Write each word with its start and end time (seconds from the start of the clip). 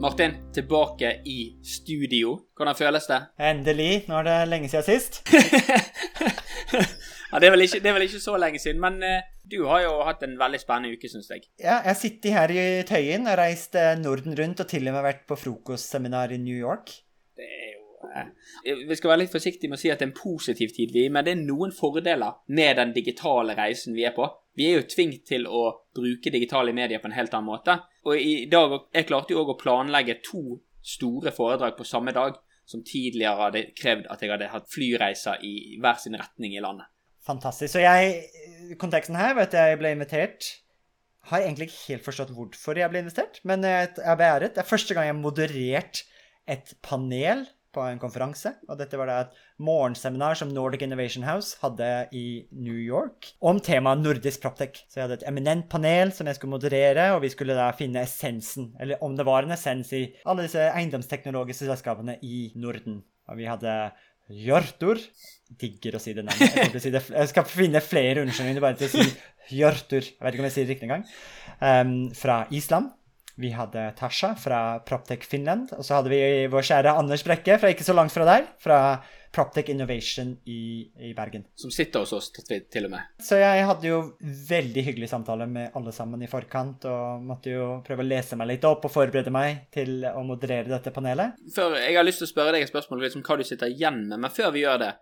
Martin, 0.00 0.32
tilbake 0.56 1.08
i 1.28 1.58
studio. 1.60 2.38
Hvordan 2.56 2.76
føles 2.76 3.04
det? 3.04 3.18
Endelig. 3.36 4.06
Nå 4.08 4.22
er 4.22 4.24
det 4.30 4.36
lenge 4.48 4.70
siden 4.72 4.86
sist. 4.86 5.20
Ja, 7.30 7.38
det, 7.38 7.46
er 7.46 7.60
ikke, 7.62 7.78
det 7.78 7.86
er 7.86 7.94
vel 7.94 8.04
ikke 8.08 8.18
så 8.18 8.32
lenge 8.42 8.58
siden, 8.58 8.80
men 8.82 8.96
eh, 9.06 9.26
du 9.46 9.60
har 9.70 9.84
jo 9.84 9.92
hatt 10.02 10.24
en 10.26 10.32
veldig 10.38 10.58
spennende 10.58 10.96
uke, 10.98 11.06
syns 11.06 11.28
jeg. 11.30 11.44
Ja, 11.62 11.76
jeg 11.86 11.98
sitter 12.00 12.34
her 12.34 12.50
i 12.50 12.64
Tøyen 12.88 13.28
og 13.30 13.36
reist 13.38 13.78
eh, 13.78 13.92
Norden 14.00 14.34
rundt 14.34 14.64
og 14.64 14.66
til 14.72 14.90
og 14.90 14.96
med 14.96 15.04
vært 15.06 15.22
på 15.30 15.38
frokostseminar 15.38 16.34
i 16.34 16.40
New 16.42 16.58
York. 16.58 16.90
Det 17.38 17.46
er 17.46 17.68
jo 17.76 17.79
Vi 18.64 18.96
skal 18.98 19.12
være 19.12 19.22
litt 19.22 19.32
forsiktige 19.32 19.70
med 19.70 19.78
å 19.78 19.82
si 19.82 19.90
at 19.92 20.00
det 20.00 20.08
er 20.08 20.10
en 20.10 20.16
positiv 20.18 20.72
tid, 20.76 20.92
vi, 20.94 21.06
men 21.12 21.26
det 21.26 21.34
er 21.36 21.42
noen 21.42 21.72
fordeler 21.74 22.40
med 22.50 22.78
den 22.80 22.94
digitale 22.96 23.54
reisen 23.58 23.94
vi 23.96 24.06
er 24.08 24.14
på. 24.16 24.26
Vi 24.58 24.66
er 24.66 24.80
jo 24.80 24.88
tvunget 24.90 25.26
til 25.30 25.46
å 25.46 25.62
bruke 25.96 26.32
digitale 26.32 26.74
medier 26.76 27.02
på 27.02 27.10
en 27.10 27.16
helt 27.16 27.34
annen 27.36 27.48
måte. 27.48 27.78
Og 28.04 28.16
i 28.18 28.46
dag 28.50 28.78
Jeg 28.94 29.06
klarte 29.08 29.34
jo 29.34 29.44
òg 29.44 29.54
å 29.54 29.60
planlegge 29.60 30.20
to 30.26 30.60
store 30.82 31.32
foredrag 31.34 31.76
på 31.76 31.86
samme 31.86 32.12
dag, 32.16 32.38
som 32.66 32.82
tidligere 32.86 33.46
hadde 33.46 33.62
krevd 33.78 34.08
at 34.10 34.22
jeg 34.22 34.30
hadde 34.32 34.50
hatt 34.52 34.68
flyreiser 34.70 35.42
i 35.46 35.76
hver 35.82 35.98
sin 36.00 36.16
retning 36.18 36.54
i 36.54 36.62
landet. 36.62 36.86
Fantastisk. 37.26 37.74
Så 37.74 37.82
jeg 37.82 38.76
Konteksten 38.78 39.18
her 39.18 39.34
var 39.34 39.48
at 39.48 39.56
jeg 39.56 39.78
ble 39.80 39.92
invitert. 39.96 40.46
Har 41.30 41.42
egentlig 41.42 41.68
ikke 41.68 41.94
helt 41.94 42.04
forstått 42.06 42.30
hvorfor 42.32 42.78
jeg 42.78 42.92
ble 42.92 43.02
invitert, 43.02 43.40
men 43.44 43.64
jeg 43.66 43.90
er 43.98 44.18
beæret. 44.20 44.54
Det 44.54 44.62
er 44.62 44.68
første 44.68 44.94
gang 44.96 45.08
jeg 45.08 45.14
har 45.16 45.20
moderert 45.20 46.02
et 46.50 46.72
panel 46.84 47.44
på 47.74 47.84
en 47.86 48.00
konferanse. 48.02 48.52
Og 48.68 48.78
dette 48.80 48.98
var 48.98 49.10
da 49.10 49.18
et 49.24 49.38
morgenseminar 49.62 50.38
som 50.38 50.50
Nordic 50.54 50.84
Innovation 50.86 51.26
House 51.26 51.58
hadde 51.62 51.88
i 52.16 52.24
New 52.50 52.76
York 52.76 53.32
om 53.46 53.60
temaet 53.62 54.02
nordisk 54.02 54.42
proptech. 54.44 54.82
Så 54.88 55.00
jeg 55.00 55.06
hadde 55.06 55.20
et 55.20 55.28
eminent 55.30 55.68
panel 55.72 56.14
som 56.16 56.28
jeg 56.28 56.38
skulle 56.38 56.56
moderere, 56.56 57.10
og 57.14 57.22
vi 57.24 57.32
skulle 57.32 57.58
da 57.58 57.70
finne 57.76 58.04
essensen, 58.06 58.72
eller 58.80 59.02
om 59.04 59.16
det 59.18 59.26
var 59.28 59.46
en 59.46 59.56
essens 59.56 59.92
i 59.96 60.06
alle 60.24 60.46
disse 60.48 60.70
eiendomsteknologiske 60.70 61.68
selskapene 61.68 62.18
i 62.26 62.50
Norden. 62.58 63.02
Og 63.30 63.38
vi 63.38 63.46
hadde 63.46 63.74
Hjørtur. 64.30 65.00
Digger 65.60 65.96
å 65.98 66.00
si 66.02 66.14
det 66.14 66.22
navnet. 66.22 66.54
Jeg, 66.54 66.82
si 66.82 66.92
jeg 66.94 67.30
skal 67.32 67.46
finne 67.50 67.82
flere 67.82 68.22
unnskyldninger 68.22 68.62
bare 68.62 68.78
til 68.78 68.86
å 68.86 68.92
si 68.92 69.56
Hjørtur. 69.58 70.04
Jeg 70.06 70.22
vet 70.22 70.36
ikke 70.36 70.44
om 70.44 70.46
jeg 70.46 70.54
sier 70.54 70.68
det 70.68 70.76
riktig 70.76 70.86
engang. 70.86 71.06
Um, 71.58 71.94
fra 72.16 72.44
Island. 72.54 72.92
Vi 73.40 73.50
hadde 73.56 73.86
Tasha 73.96 74.34
fra 74.36 74.78
Proptech 74.84 75.24
Finland. 75.24 75.72
Og 75.78 75.84
så 75.86 75.96
hadde 75.96 76.12
vi 76.12 76.20
vår 76.52 76.66
kjære 76.68 76.92
Anders 77.00 77.24
Brekke 77.24 77.56
fra 77.60 77.70
ikke 77.72 77.86
så 77.86 77.96
langt 77.96 78.12
fra 78.12 78.26
der. 78.28 78.44
Fra 78.60 78.80
Proptech 79.32 79.70
Innovation 79.72 80.34
i, 80.44 80.90
i 80.98 81.12
Bergen. 81.16 81.46
Som 81.54 81.70
sitter 81.72 82.02
hos 82.02 82.12
oss 82.12 82.28
til, 82.34 82.84
og 82.84 82.90
med. 82.92 83.12
Så 83.22 83.38
jeg 83.40 83.64
hadde 83.66 83.86
jo 83.88 84.00
veldig 84.50 84.84
hyggelig 84.88 85.08
samtale 85.12 85.46
med 85.48 85.76
alle 85.78 85.94
sammen 85.94 86.22
i 86.22 86.28
forkant, 86.30 86.84
og 86.90 87.22
måtte 87.24 87.54
jo 87.54 87.68
prøve 87.86 88.04
å 88.04 88.10
lese 88.10 88.36
meg 88.36 88.50
litt 88.50 88.66
opp 88.68 88.88
og 88.88 88.92
forberede 88.92 89.32
meg 89.32 89.68
til 89.72 90.02
å 90.10 90.24
moderere 90.26 90.68
dette 90.72 90.92
panelet. 90.92 91.38
Før, 91.54 91.78
jeg 91.78 91.96
har 91.96 92.06
lyst 92.06 92.24
til 92.24 92.28
å 92.28 92.32
spørre 92.34 92.56
deg 92.56 92.66
et 92.66 92.72
spørsmål 92.72 93.06
liksom, 93.06 93.24
hva 93.24 93.38
du 93.38 93.46
sitter 93.46 93.70
igjen 93.70 94.02
med, 94.08 94.18
men 94.18 94.34
før 94.34 94.50
vi 94.56 94.66
gjør 94.66 94.82
det, 94.82 94.92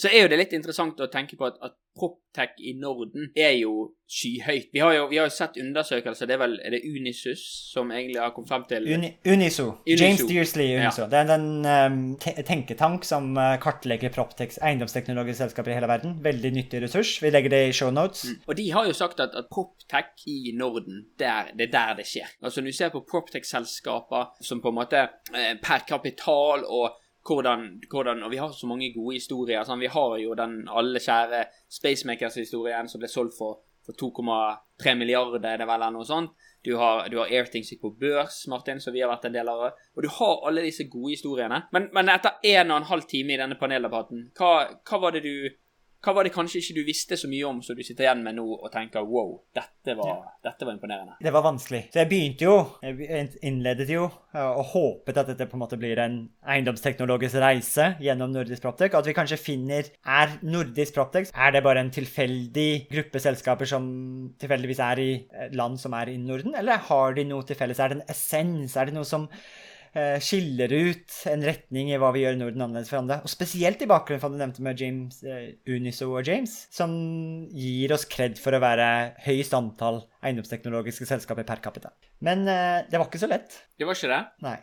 så 0.00 0.08
er 0.08 0.24
jo 0.24 0.32
det 0.32 0.40
litt 0.40 0.56
interessant 0.56 1.00
å 1.02 1.10
tenke 1.12 1.36
på 1.36 1.48
at, 1.48 1.58
at 1.60 1.76
PropTech 1.98 2.60
i 2.62 2.72
Norden 2.78 3.30
er 3.36 3.56
jo 3.58 3.90
skyhøyt. 4.10 4.70
Vi 4.72 4.80
har 4.82 4.94
jo, 4.94 5.06
vi 5.10 5.18
har 5.20 5.26
jo 5.28 5.34
sett 5.34 5.58
undersøkelser, 5.60 6.28
det 6.30 6.36
er 6.36 6.40
vel 6.40 6.54
er 6.64 6.74
det 6.74 6.80
Unisus 6.86 7.42
som 7.72 7.90
egentlig 7.94 8.20
har 8.22 8.32
kommet 8.34 8.50
frem 8.50 8.64
til 8.70 8.86
Uni, 8.94 9.10
Uniso. 9.26 9.66
Uniso. 9.84 10.04
James 10.04 10.22
Dearsley 10.30 10.70
Uniso. 10.78 11.04
Ja. 11.04 11.08
Det 11.12 11.20
er 11.20 11.32
en 11.34 11.48
um, 11.66 11.98
te 12.22 12.34
tenketank 12.46 13.04
som 13.06 13.32
uh, 13.38 13.58
kartlegger 13.62 14.14
PropTechs 14.14 14.60
eiendomsteknologiske 14.62 15.44
selskaper 15.44 15.74
i 15.74 15.78
hele 15.78 15.90
verden. 15.90 16.16
Veldig 16.24 16.54
nyttig 16.56 16.82
ressurs. 16.86 17.12
Vi 17.22 17.34
legger 17.34 17.54
det 17.54 17.62
i 17.68 17.76
shownotes. 17.76 18.24
Og 18.46 18.56
de 18.58 18.70
har 18.74 18.88
jo 18.88 18.96
sagt 18.96 19.20
at, 19.20 19.36
at 19.36 19.50
PropTech 19.52 20.26
i 20.30 20.54
Norden, 20.56 21.04
der, 21.20 21.52
det 21.58 21.68
er 21.68 21.76
der 21.76 22.00
det 22.00 22.08
skjer. 22.08 22.32
Altså 22.42 22.62
Når 22.62 22.72
du 22.72 22.80
ser 22.80 22.94
på 22.94 23.04
PropTech-selskaper 23.10 24.32
som 24.40 24.62
på 24.62 24.72
en 24.72 24.80
måte 24.80 25.06
eh, 25.34 25.54
per 25.62 25.86
kapital 25.88 26.64
og 26.66 26.99
hvordan, 27.30 27.66
hvordan, 27.90 28.22
Og 28.22 28.30
vi 28.30 28.36
har 28.36 28.52
så 28.52 28.66
mange 28.66 28.92
gode 28.94 29.14
historier. 29.14 29.64
Sånn. 29.64 29.80
Vi 29.80 29.90
har 29.92 30.16
jo 30.18 30.36
den 30.38 30.62
alle 30.68 31.02
kjære 31.02 31.44
Spacemakers-historien 31.70 32.88
som 32.90 33.02
ble 33.02 33.10
solgt 33.10 33.36
for, 33.38 33.62
for 33.86 33.96
2,3 33.96 34.96
milliarder, 34.98 35.46
er 35.46 35.62
det 35.62 35.68
vel, 35.68 35.78
eller 35.78 35.94
noe 35.94 36.08
sånt. 36.08 36.34
Du 36.66 36.74
har, 36.76 37.06
du 37.08 37.16
har 37.16 37.30
Airthings 37.32 37.72
på 37.80 37.94
børs, 37.96 38.42
Martin, 38.52 38.80
som 38.80 38.92
vi 38.92 39.00
har 39.00 39.08
vært 39.08 39.30
en 39.30 39.36
del 39.38 39.48
av. 39.48 39.70
Og 39.96 40.04
du 40.04 40.10
har 40.18 40.42
alle 40.48 40.66
disse 40.66 40.84
gode 40.92 41.14
historiene. 41.14 41.62
Men, 41.72 41.88
men 41.96 42.12
etter 42.12 42.36
en 42.52 42.74
og 42.74 42.82
en 42.82 42.90
halv 42.90 43.08
time 43.08 43.32
i 43.34 43.40
denne 43.40 43.56
paneldebatten, 43.60 44.26
hva, 44.36 44.52
hva 44.84 45.00
var 45.00 45.16
det 45.16 45.24
du 45.24 45.34
hva 46.00 46.14
var 46.16 46.24
det 46.24 46.32
kanskje 46.32 46.62
ikke 46.62 46.74
du 46.78 46.86
visste 46.86 47.16
så 47.20 47.28
mye 47.28 47.44
om, 47.44 47.58
som 47.64 47.76
du 47.76 47.82
sitter 47.84 48.06
igjen 48.06 48.22
med 48.24 48.38
nå 48.38 48.44
og 48.56 48.70
tenker 48.72 49.04
wow, 49.04 49.34
dette 49.56 49.96
var, 49.98 50.22
dette 50.40 50.64
var 50.64 50.72
imponerende? 50.72 51.18
Det 51.20 51.32
var 51.34 51.44
vanskelig. 51.44 51.82
Så 51.92 52.00
jeg 52.00 52.08
begynte 52.08 52.46
jo, 52.46 52.54
jeg 52.80 53.28
innledet 53.44 53.88
jo, 53.92 54.06
og 54.32 54.62
håpet 54.72 55.20
at 55.20 55.32
dette 55.32 55.48
på 55.50 55.58
en 55.58 55.64
måte 55.64 55.76
blir 55.80 56.00
en 56.00 56.18
eiendomsteknologisk 56.54 57.36
reise 57.42 57.90
gjennom 58.00 58.32
nordisk 58.32 58.64
Proptech. 58.64 58.96
At 58.96 59.08
vi 59.08 59.16
kanskje 59.16 59.40
finner 59.40 59.88
Er 60.00 60.38
nordisk 60.40 60.96
Proptech 60.96 61.34
er 61.34 61.52
det 61.52 61.64
bare 61.66 61.84
en 61.84 61.92
tilfeldig 61.92 62.86
gruppe 62.90 63.20
selskaper 63.20 63.68
som 63.68 63.84
tilfeldigvis 64.40 64.84
er 64.86 65.02
i 65.04 65.10
land 65.52 65.76
som 65.80 65.92
er 66.00 66.14
i 66.14 66.20
Norden, 66.20 66.56
eller 66.56 66.80
har 66.88 67.16
de 67.16 67.28
noe 67.28 67.44
til 67.44 67.58
felles? 67.60 67.80
Er 67.80 67.92
det 67.92 68.00
en 68.00 68.08
essens? 68.08 68.76
Er 68.76 68.88
det 68.88 68.96
noe 68.96 69.08
som 69.08 69.28
eh, 69.28 69.69
skiller 70.22 70.70
ut 70.70 71.14
en 71.30 71.42
retning 71.42 71.90
i 71.90 71.98
hva 71.98 72.12
vi 72.14 72.22
gjør 72.24 72.36
i 72.36 72.40
Norden 72.40 72.64
annerledes 72.66 72.90
for 72.92 73.00
andre. 73.00 73.20
Og 73.26 73.32
spesielt 73.32 73.82
i 73.82 73.88
bakgrunnen 73.90 74.22
for 74.22 74.32
det 74.32 74.42
nevnte 74.42 74.64
med 74.64 74.80
James, 74.80 75.22
eh, 75.26 75.54
Uniso 75.66 76.10
og 76.12 76.26
James, 76.28 76.54
som 76.74 76.92
gir 77.50 77.94
oss 77.96 78.06
kred 78.10 78.38
for 78.40 78.54
å 78.54 78.62
være 78.62 78.88
høyest 79.26 79.56
antall 79.58 80.04
eiendomsteknologiske 80.22 81.08
selskaper 81.08 81.48
per 81.48 81.62
capita. 81.64 81.94
Men 82.24 82.46
eh, 82.46 82.82
det 82.90 83.00
var 83.00 83.08
ikke 83.08 83.22
så 83.22 83.30
lett. 83.30 83.64
Det 83.78 83.88
var 83.88 83.98
ikke 83.98 84.12
det? 84.12 84.22
Nei. 84.46 84.58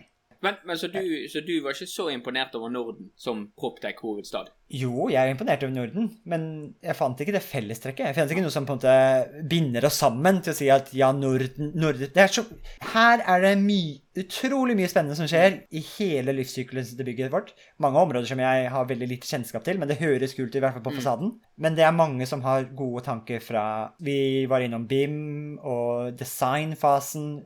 Men, 0.46 0.60
men 0.66 0.78
så, 0.78 0.88
du, 0.92 1.02
så 1.32 1.42
du 1.42 1.56
var 1.64 1.74
ikke 1.74 1.90
så 1.90 2.10
imponert 2.14 2.56
over 2.58 2.70
Norden 2.74 3.10
som 3.18 3.48
Proptech-hovedstad? 3.58 4.52
Jo, 4.68 5.08
jeg 5.08 5.22
er 5.22 5.32
imponert 5.32 5.62
over 5.64 5.72
Norden, 5.72 6.10
men 6.28 6.42
jeg 6.84 6.96
fant 7.00 7.22
ikke 7.24 7.34
det 7.38 7.44
fellestrekket. 7.46 8.10
Jeg 8.10 8.18
fant 8.18 8.34
ikke 8.34 8.44
noe 8.44 8.52
som 8.52 8.66
på 8.68 8.76
en 8.76 8.82
måte 8.82 9.46
binder 9.48 9.88
oss 9.88 10.02
sammen 10.04 10.42
til 10.44 10.52
å 10.52 10.58
si 10.58 10.68
at 10.74 10.92
ja, 10.98 11.14
Norden, 11.16 11.72
Norden 11.80 12.12
det 12.12 12.24
er 12.26 12.34
så, 12.34 12.44
Her 12.92 13.24
er 13.24 13.46
det 13.46 13.54
mye, 13.62 14.02
utrolig 14.20 14.76
mye 14.76 14.90
spennende 14.92 15.16
som 15.16 15.30
skjer 15.30 15.62
i 15.72 15.84
hele 15.94 16.36
livssyklusen 16.36 17.00
til 17.00 17.08
bygget 17.08 17.32
vårt. 17.32 17.54
Mange 17.84 18.04
områder 18.04 18.28
som 18.28 18.44
jeg 18.44 18.68
har 18.74 18.92
veldig 18.92 19.10
lite 19.14 19.30
kjennskap 19.30 19.64
til, 19.64 19.80
men 19.80 19.88
det 19.88 20.02
høres 20.02 20.36
kult 20.36 20.52
ut, 20.52 20.60
i 20.60 20.66
hvert 20.66 20.76
fall 20.76 20.86
på 20.90 20.98
fasaden. 21.00 21.34
Men 21.64 21.80
det 21.80 21.88
er 21.88 21.96
mange 21.96 22.28
som 22.30 22.44
har 22.44 22.68
gode 22.76 23.06
tanker 23.08 23.40
fra 23.44 23.64
Vi 24.04 24.46
var 24.52 24.66
innom 24.66 24.86
BIM 24.90 25.58
og 25.64 26.18
designfasen. 26.20 27.46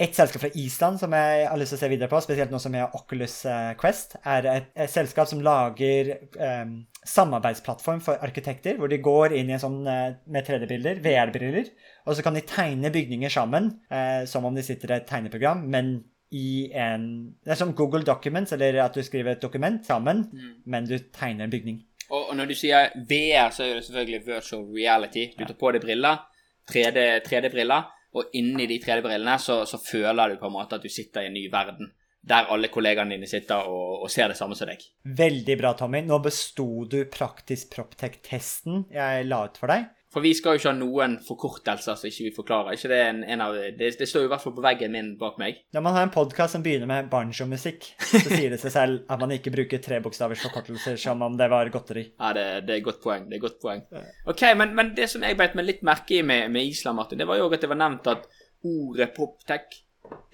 Et 0.00 0.16
selskap 0.16 0.40
fra 0.46 0.48
Island 0.56 0.96
som 0.96 1.12
jeg 1.12 1.40
har 1.44 1.58
lyst 1.60 1.74
til 1.74 1.76
å 1.76 1.80
se 1.82 1.88
videre 1.92 2.08
på, 2.08 2.20
spesielt 2.24 2.52
nå 2.52 2.58
som 2.62 2.72
er 2.72 2.86
har 2.86 2.94
Oculus 2.96 3.34
eh, 3.44 3.72
Quest, 3.80 4.14
er 4.24 4.46
et, 4.48 4.70
et 4.72 4.88
selskap 4.92 5.28
som 5.28 5.42
lager 5.44 6.14
um, 6.40 6.78
samarbeidsplattform 7.04 8.00
for 8.06 8.22
arkitekter, 8.24 8.78
hvor 8.80 8.88
de 8.88 9.00
går 9.04 9.34
inn 9.36 9.52
i 9.52 9.56
en 9.58 9.60
sånn 9.60 9.82
eh, 9.84 10.14
med 10.32 10.48
3D-bilder, 10.48 11.02
VR-briller, 11.04 11.68
og 12.08 12.16
så 12.16 12.24
kan 12.24 12.38
de 12.38 12.44
tegne 12.48 12.92
bygninger 12.94 13.34
sammen, 13.36 13.68
uh, 13.92 14.24
som 14.30 14.48
om 14.48 14.56
de 14.56 14.64
sitter 14.64 14.94
i 14.94 14.98
et 15.02 15.06
tegneprogram, 15.10 15.66
men 15.68 15.98
i 16.30 16.70
en 16.78 17.06
Det 17.42 17.52
er 17.52 17.58
som 17.58 17.74
Google 17.74 18.06
Documents, 18.06 18.54
eller 18.54 18.80
at 18.84 18.94
du 18.94 19.02
skriver 19.02 19.34
et 19.34 19.42
dokument 19.42 19.82
sammen, 19.84 20.28
men 20.64 20.86
du 20.86 20.94
tegner 21.10 21.44
en 21.44 21.52
bygning. 21.52 21.80
Og, 22.08 22.30
og 22.30 22.36
når 22.38 22.52
du 22.52 22.54
sier 22.54 22.92
VR, 22.94 23.50
så 23.50 23.66
er 23.66 23.74
det 23.74 23.86
selvfølgelig 23.88 24.26
virtual 24.28 24.62
reality. 24.70 25.24
Du 25.34 25.42
tar 25.42 25.58
på 25.58 25.72
deg 25.74 25.82
briller, 25.82 26.22
3D-briller, 26.70 27.90
og 28.16 28.34
inni 28.36 28.66
de 28.66 28.80
3D-brillene 28.82 29.36
så, 29.42 29.62
så 29.68 29.78
føler 29.78 30.32
du 30.32 30.40
på 30.40 30.48
en 30.50 30.56
måte 30.56 30.78
at 30.78 30.84
du 30.84 30.90
sitter 30.90 31.24
i 31.24 31.30
en 31.30 31.36
ny 31.36 31.46
verden. 31.52 31.92
Der 32.20 32.50
alle 32.52 32.68
kollegaene 32.68 33.16
dine 33.16 33.28
sitter 33.30 33.68
og, 33.70 34.02
og 34.04 34.10
ser 34.12 34.28
det 34.28 34.36
samme 34.36 34.56
som 34.58 34.68
deg. 34.68 34.82
Veldig 35.16 35.56
bra, 35.56 35.72
Tommy. 35.78 36.02
Nå 36.04 36.18
besto 36.24 36.66
du 36.90 36.98
praktisk 37.12 37.70
Proptech-testen 37.76 38.84
jeg 38.92 39.24
la 39.28 39.44
ut 39.46 39.60
for 39.60 39.72
deg. 39.72 39.88
For 40.10 40.24
vi 40.24 40.32
skal 40.34 40.56
jo 40.56 40.58
ikke 40.58 40.70
ha 40.72 40.74
noen 40.74 41.12
forkortelser 41.22 41.94
som 41.94 42.08
ikke 42.08 42.24
vi 42.24 42.32
forklarer. 42.34 42.74
Ikke 42.74 42.88
det, 42.90 42.98
en, 43.06 43.20
en 43.22 43.42
av, 43.44 43.54
det, 43.54 43.92
det 43.98 44.08
står 44.10 44.24
jo 44.24 44.28
i 44.28 44.32
hvert 44.32 44.42
fall 44.42 44.54
på 44.56 44.64
veggen 44.64 44.90
min 44.90 45.12
bak 45.20 45.36
meg. 45.38 45.60
Når 45.76 45.84
man 45.86 45.94
har 45.94 46.08
en 46.08 46.14
podkast 46.14 46.56
som 46.56 46.64
begynner 46.64 46.90
med 46.90 47.10
banjo-musikk, 47.12 47.86
så 48.10 48.24
sier 48.24 48.50
det 48.50 48.58
seg 48.58 48.74
selv 48.74 49.04
at 49.06 49.22
man 49.22 49.36
ikke 49.36 49.52
bruker 49.54 49.82
trebokstavers 49.84 50.42
forkortelser 50.48 50.98
som 50.98 51.22
om 51.22 51.38
det 51.38 51.46
var 51.52 51.70
godteri. 51.70 52.08
Ja, 52.16 52.32
det, 52.34 52.46
det 52.66 52.80
er 52.80 52.82
godt 52.88 52.98
poeng. 53.04 53.28
det 53.30 53.38
er 53.38 53.44
godt 53.44 53.60
poeng. 53.62 53.84
Ok, 54.26 54.42
men, 54.58 54.74
men 54.74 54.90
det 54.98 55.06
som 55.14 55.22
jeg 55.22 55.38
beit 55.38 55.54
meg 55.58 55.68
litt 55.68 55.86
merke 55.86 56.18
i 56.18 56.24
med, 56.26 56.50
med 56.50 56.72
Island, 56.72 56.98
Martin, 56.98 57.22
det 57.22 57.30
var 57.30 57.38
jo 57.38 57.46
at 57.46 57.62
det 57.62 57.70
var 57.70 57.78
nevnt 57.78 58.10
at 58.10 58.26
ordet 58.66 59.12
poptech, 59.14 59.78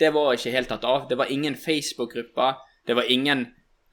det 0.01 0.09
var 0.17 0.33
ikke 0.33 0.57
helt 0.57 0.73
tatt 0.73 0.89
av. 0.89 1.05
Det 1.11 1.21
var 1.21 1.29
ingen 1.33 1.57
Facebook-grupper. 1.59 2.65
Det 2.87 2.97
var 2.97 3.13
ingen 3.13 3.47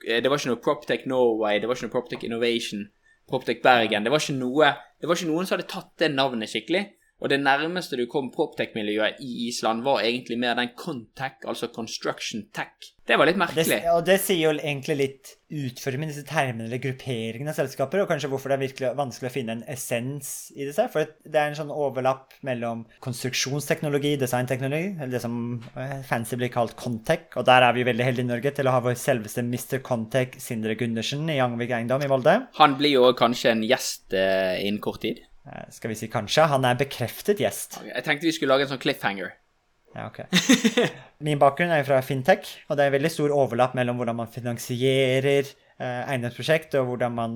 eh, 0.07 0.23
det 0.23 0.29
var 0.31 0.39
ikke 0.39 0.53
noe 0.53 0.63
Proptech 0.63 1.07
Norway, 1.09 1.59
det 1.59 1.67
var 1.67 1.75
ikke 1.75 1.89
noe 1.89 1.95
Proptech 1.97 2.23
Innovation, 2.27 2.87
Proptech 3.33 3.63
Bergen. 3.65 4.05
Det 4.05 4.13
var 4.13 4.21
ikke 4.21 4.37
noe 4.37 4.75
Det 5.01 5.09
var 5.09 5.17
ikke 5.17 5.31
noen 5.31 5.49
som 5.49 5.57
hadde 5.57 5.71
tatt 5.71 5.89
det 5.99 6.13
navnet 6.13 6.51
skikkelig. 6.51 6.85
Og 7.23 7.31
det 7.31 7.39
nærmeste 7.39 7.95
du 7.95 8.03
kom 8.11 8.27
Proptech-miljøet 8.35 9.21
i 9.23 9.47
Island, 9.47 9.85
var 9.85 10.01
egentlig 10.03 10.35
mer 10.41 10.57
den 10.59 10.73
Contech, 10.75 11.39
altså 11.47 11.69
Construction 11.71 12.49
Tech. 12.51 12.89
Det 13.07 13.15
var 13.19 13.27
litt 13.27 13.35
Det, 13.35 13.39
merkelig. 13.39 13.77
og 13.91 14.05
det 14.07 14.15
sier 14.23 14.41
jo 14.45 14.51
egentlig 14.59 14.95
litt 14.99 15.31
utformen 15.51 16.07
disse 16.07 16.23
termene 16.27 16.67
eller 16.69 16.79
grupperingene 16.83 17.51
av 17.51 17.57
selskaper, 17.57 18.01
og 18.03 18.07
kanskje 18.11 18.29
hvorfor 18.31 18.51
det 18.51 18.55
er 18.57 18.61
virkelig 18.63 18.91
vanskelig 18.99 19.29
å 19.29 19.33
finne 19.33 19.55
en 19.57 19.63
essens 19.71 20.51
i 20.55 20.67
det. 20.67 20.75
selv, 20.75 20.91
For 20.91 21.07
det 21.23 21.39
er 21.39 21.51
en 21.51 21.57
sånn 21.57 21.71
overlapp 21.71 22.35
mellom 22.47 22.85
konstruksjonsteknologi, 23.03 24.15
designteknologi, 24.19 24.93
eller 24.99 25.15
det 25.17 25.21
som 25.23 25.35
eh, 25.75 25.99
fancy 26.07 26.39
blir 26.39 26.51
kalt 26.51 26.75
Contech, 26.79 27.29
og 27.39 27.47
der 27.47 27.63
er 27.67 27.75
vi 27.75 27.87
veldig 27.87 28.07
heldige 28.07 28.27
i 28.27 28.31
Norge 28.31 28.51
til 28.55 28.67
å 28.67 28.75
ha 28.75 28.83
vår 28.83 28.95
selveste 28.99 29.43
Mr. 29.43 29.79
Contech, 29.83 30.39
Sindre 30.43 30.75
Gundersen, 30.79 31.27
i 31.31 31.39
Angvik 31.43 31.71
Eiendom 31.75 32.03
i 32.03 32.11
Molde. 32.11 32.37
Han 32.59 32.75
blir 32.79 32.97
jo 32.99 33.13
kanskje 33.19 33.51
en 33.55 33.63
gjest 33.67 34.15
eh, 34.15 34.59
innen 34.63 34.81
kort 34.83 35.03
tid. 35.03 35.23
Eh, 35.47 35.69
Skal 35.75 35.93
vi 35.93 35.99
si 35.99 36.09
kanskje? 36.11 36.47
Han 36.51 36.65
er 36.67 36.79
bekreftet 36.79 37.41
gjest. 37.43 37.81
Jeg 37.87 38.05
tenkte 38.05 38.29
vi 38.29 38.35
skulle 38.35 38.55
lage 38.55 38.67
en 38.67 38.75
sånn 38.75 38.83
cliffhanger. 38.83 39.33
Ja, 39.93 40.07
ok. 40.07 40.23
Min 41.27 41.39
bakgrunn 41.41 41.71
er 41.71 41.85
fra 41.85 41.99
fintech, 42.03 42.47
og 42.67 42.79
det 42.79 42.87
er 42.87 42.95
veldig 42.95 43.11
stor 43.13 43.33
overlapp 43.35 43.75
mellom 43.77 43.99
hvordan 43.99 44.17
man 44.17 44.31
finansierer 44.33 45.45
eh, 45.45 45.99
eiendomsprosjekt, 46.09 46.73
og 46.79 46.87
hvordan 46.89 47.13
man 47.13 47.35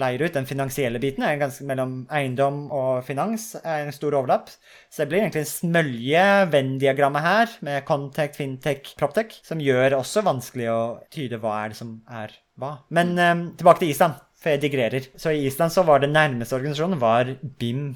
leier 0.00 0.24
ut. 0.24 0.32
Den 0.32 0.48
finansielle 0.48 1.02
biten 1.02 1.26
er 1.26 1.36
ganske 1.42 1.66
mellom 1.68 1.98
eiendom 2.16 2.62
og 2.72 3.04
finans 3.04 3.50
er 3.60 3.84
en 3.84 3.92
stor 3.94 4.16
overlapp. 4.16 4.48
Så 4.88 5.02
det 5.02 5.10
blir 5.10 5.26
egentlig 5.26 5.44
en 5.44 5.52
smølje 5.52 6.24
Venn-diagrammet 6.54 7.26
her, 7.26 7.54
med 7.68 7.84
Contact, 7.88 8.40
Fintech, 8.40 8.94
Proptech, 9.00 9.36
som 9.46 9.60
gjør 9.60 9.98
også 10.00 10.24
vanskelig 10.26 10.72
å 10.72 10.80
tyde 11.12 11.42
hva 11.42 11.58
er 11.66 11.74
det 11.74 11.80
som 11.82 11.98
er 12.08 12.32
hva. 12.60 12.78
Men 12.96 13.12
eh, 13.20 13.36
tilbake 13.60 13.84
til 13.84 13.92
Island, 13.92 14.16
for 14.40 14.54
jeg 14.54 14.62
digrerer. 14.62 15.08
Så 15.20 15.34
i 15.34 15.44
Island 15.46 15.72
så 15.74 15.84
var 15.86 16.00
det 16.00 16.12
nærmeste 16.12 16.56
organisasjonen 16.56 17.00
var 17.00 17.34
BIM. 17.60 17.90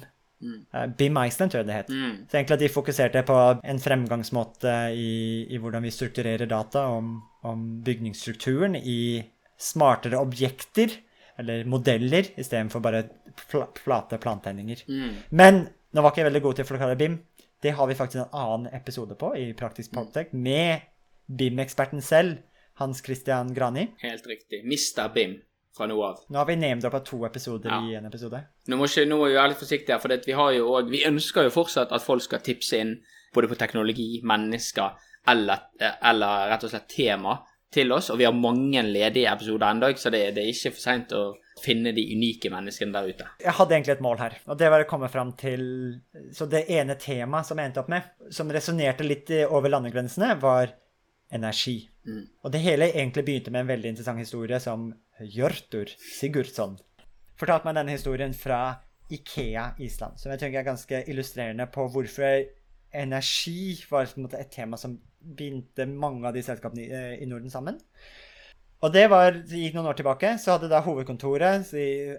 Mm. 0.45 0.91
BIM 0.97 1.17
Iceland, 1.25 1.51
tror 1.51 1.63
jeg 1.63 1.67
det 1.67 1.77
het. 1.79 1.89
Mm. 1.89 2.17
Så 2.29 2.37
egentlig 2.37 2.57
at 2.57 2.61
de 2.61 2.69
fokuserte 2.69 3.23
på 3.25 3.37
en 3.63 3.79
fremgangsmåte 3.81 4.75
i, 4.93 5.13
i 5.49 5.57
hvordan 5.61 5.83
vi 5.83 5.93
strukturerer 5.93 6.45
data 6.45 6.85
om, 6.93 7.15
om 7.43 7.63
bygningsstrukturen 7.85 8.75
i 8.75 9.23
smartere 9.57 10.19
objekter, 10.21 10.99
eller 11.39 11.65
modeller, 11.67 12.29
istedenfor 12.37 12.83
bare 12.83 13.07
pl 13.49 13.65
flate 13.81 14.19
plantegninger. 14.21 14.85
Mm. 14.87 15.15
Men 15.29 15.65
nå 15.91 16.03
var 16.03 16.13
ikke 16.13 16.21
jeg 16.21 16.29
veldig 16.29 16.43
god 16.45 16.59
til 16.59 16.67
å 16.67 16.69
forklare 16.69 16.99
BIM. 16.99 17.17
Det 17.63 17.73
har 17.73 17.89
vi 17.89 17.97
faktisk 17.97 18.21
en 18.21 18.37
annen 18.37 18.69
episode 18.75 19.17
på 19.17 19.33
i 19.39 19.49
Praktisk 19.57 19.95
Poltek, 19.95 20.31
med 20.33 20.85
BIM-eksperten 21.25 22.03
selv, 22.05 22.37
Hans 22.77 23.01
Christian 23.01 23.53
Grani. 23.55 23.87
Helt 24.03 24.27
riktig. 24.27 24.61
Mr. 24.67 25.07
Bim 25.15 25.39
fra 25.75 25.87
nå 25.91 25.97
av. 26.03 26.21
Nå 26.29 26.39
har 26.39 26.47
vi 26.49 26.55
name-droppa 26.59 27.01
to 27.05 27.25
episoder 27.27 27.69
Ja. 27.73 27.81
i 27.83 27.95
en 27.99 28.05
episode. 28.05 28.43
Nå 28.67 28.77
må, 28.79 28.87
ikke, 28.87 29.07
nå 29.09 29.17
må 29.19 29.27
vi 29.29 29.35
være 29.35 29.53
litt 29.53 29.59
forsiktige, 29.61 29.99
for 30.01 30.09
vi 30.25 30.33
også, 30.35 30.89
vi 30.89 31.03
ønsker 31.07 31.43
jo 31.49 31.55
fortsatt 31.55 31.91
at 31.91 32.05
folk 32.05 32.23
skal 32.23 32.39
tipse 32.45 32.79
inn 32.79 32.95
både 33.35 33.49
på 33.51 33.57
teknologi, 33.59 34.21
mennesker 34.23 34.95
eller, 35.27 35.65
eller 36.01 36.49
rett 36.51 36.63
og 36.63 36.71
slett 36.71 36.87
tema 36.89 37.39
til 37.75 37.91
oss. 37.91 38.09
Og 38.13 38.19
vi 38.21 38.27
har 38.27 38.35
mange 38.35 38.83
ledige 38.85 39.31
episoder 39.31 39.73
ennå, 39.73 39.89
så 39.99 40.11
det, 40.13 40.29
det 40.37 40.45
er 40.45 40.51
ikke 40.53 40.71
for 40.77 40.85
seint 40.85 41.11
å 41.17 41.23
finne 41.63 41.91
de 41.95 42.03
unike 42.15 42.51
menneskene 42.51 42.93
der 42.95 43.09
ute. 43.11 43.27
Jeg 43.43 43.55
hadde 43.57 43.75
egentlig 43.75 43.95
et 43.95 44.03
mål 44.05 44.19
her, 44.21 44.37
og 44.47 44.57
det 44.59 44.71
var 44.71 44.83
å 44.83 44.87
komme 44.89 45.07
fram 45.11 45.31
til 45.39 45.61
Så 46.35 46.47
det 46.51 46.65
ene 46.71 46.97
temaet 46.99 47.47
som 47.47 47.59
jeg 47.59 47.71
endte 47.71 47.83
opp 47.83 47.91
med, 47.91 48.07
som 48.31 48.51
resonnerte 48.51 49.07
litt 49.07 49.31
over 49.49 49.71
landegrensene, 49.71 50.35
var 50.39 50.73
energi. 51.33 51.89
Mm. 52.05 52.25
Og 52.43 52.51
det 52.53 52.61
hele 52.61 52.91
egentlig 52.91 53.25
begynte 53.25 53.51
med 53.51 53.65
en 53.65 53.71
veldig 53.73 53.93
interessant 53.93 54.21
historie 54.21 54.59
som 54.61 54.91
Hjørtur 55.19 55.89
Sigurdsson 56.19 56.75
fortalte 57.39 57.67
meg 57.67 57.77
denne 57.77 57.95
historien 57.95 58.35
fra 58.35 58.59
Ikea 59.13 59.71
Island, 59.83 60.17
som 60.19 60.31
jeg 60.33 60.41
tenker 60.41 60.61
er 60.61 60.69
ganske 60.69 61.01
illustrerende 61.11 61.67
på 61.71 61.87
hvorfor 61.93 62.45
energi 62.95 63.75
var 63.89 64.07
måte 64.23 64.39
et 64.39 64.53
tema 64.53 64.79
som 64.79 64.95
bindte 65.19 65.87
mange 65.89 66.25
av 66.27 66.35
de 66.35 66.43
selskapene 66.45 66.85
i, 66.85 66.89
eh, 66.89 67.13
i 67.21 67.27
Norden 67.29 67.51
sammen. 67.51 67.79
Og 68.83 68.93
det 68.93 69.07
var, 69.09 69.31
det 69.33 69.61
gikk 69.61 69.77
noen 69.77 69.89
år 69.89 69.97
tilbake, 69.97 70.35
så 70.41 70.55
hadde 70.55 70.69
da 70.71 70.81
hovedkontoret, 70.85 71.65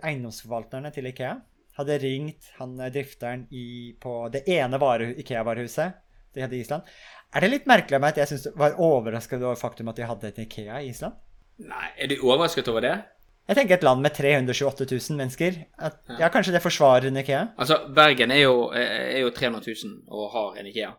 eiendomsforvalterne 0.02 0.90
til 0.94 1.08
Ikea, 1.10 1.36
hadde 1.78 1.98
ringt 2.02 2.50
han 2.60 2.78
eh, 2.80 2.92
drifteren 2.92 3.46
i, 3.50 3.94
på 4.00 4.26
det 4.34 4.44
ene 4.50 4.80
Ikea-varehuset 5.22 6.02
de 6.36 6.44
hadde 6.44 6.58
i 6.58 6.60
Island. 6.60 6.82
Er 7.34 7.44
det 7.44 7.50
litt 7.50 7.66
merkelig 7.68 7.98
av 7.98 8.04
meg 8.04 8.14
at 8.14 8.22
jeg 8.22 8.30
synes, 8.32 8.46
var 8.56 8.78
overrasket 8.80 9.42
over 9.42 9.58
faktum 9.60 9.88
at 9.92 9.98
de 9.98 10.06
hadde 10.08 10.30
et 10.30 10.38
Ikea 10.46 10.80
i 10.82 10.90
Island? 10.92 11.18
Nei, 11.66 11.88
er 11.98 12.10
du 12.12 12.16
overrasket 12.22 12.68
over 12.72 12.84
det? 12.84 12.94
Jeg 13.46 13.58
tenker 13.60 13.76
et 13.76 13.84
land 13.86 14.02
med 14.02 14.14
328 14.16 14.86
000 14.90 15.18
mennesker. 15.20 15.58
At, 15.78 16.00
ja, 16.18 16.30
kanskje 16.34 16.56
det 16.56 16.62
forsvarer 16.64 17.06
en 17.10 17.20
Ikea? 17.20 17.42
Altså, 17.58 17.78
Bergen 17.94 18.32
er 18.34 18.42
jo, 18.42 18.70
er 18.74 19.20
jo 19.22 19.30
300 19.30 19.62
000 19.84 20.00
og 20.10 20.30
har 20.32 20.58
en 20.60 20.70
Ikea. 20.72 20.90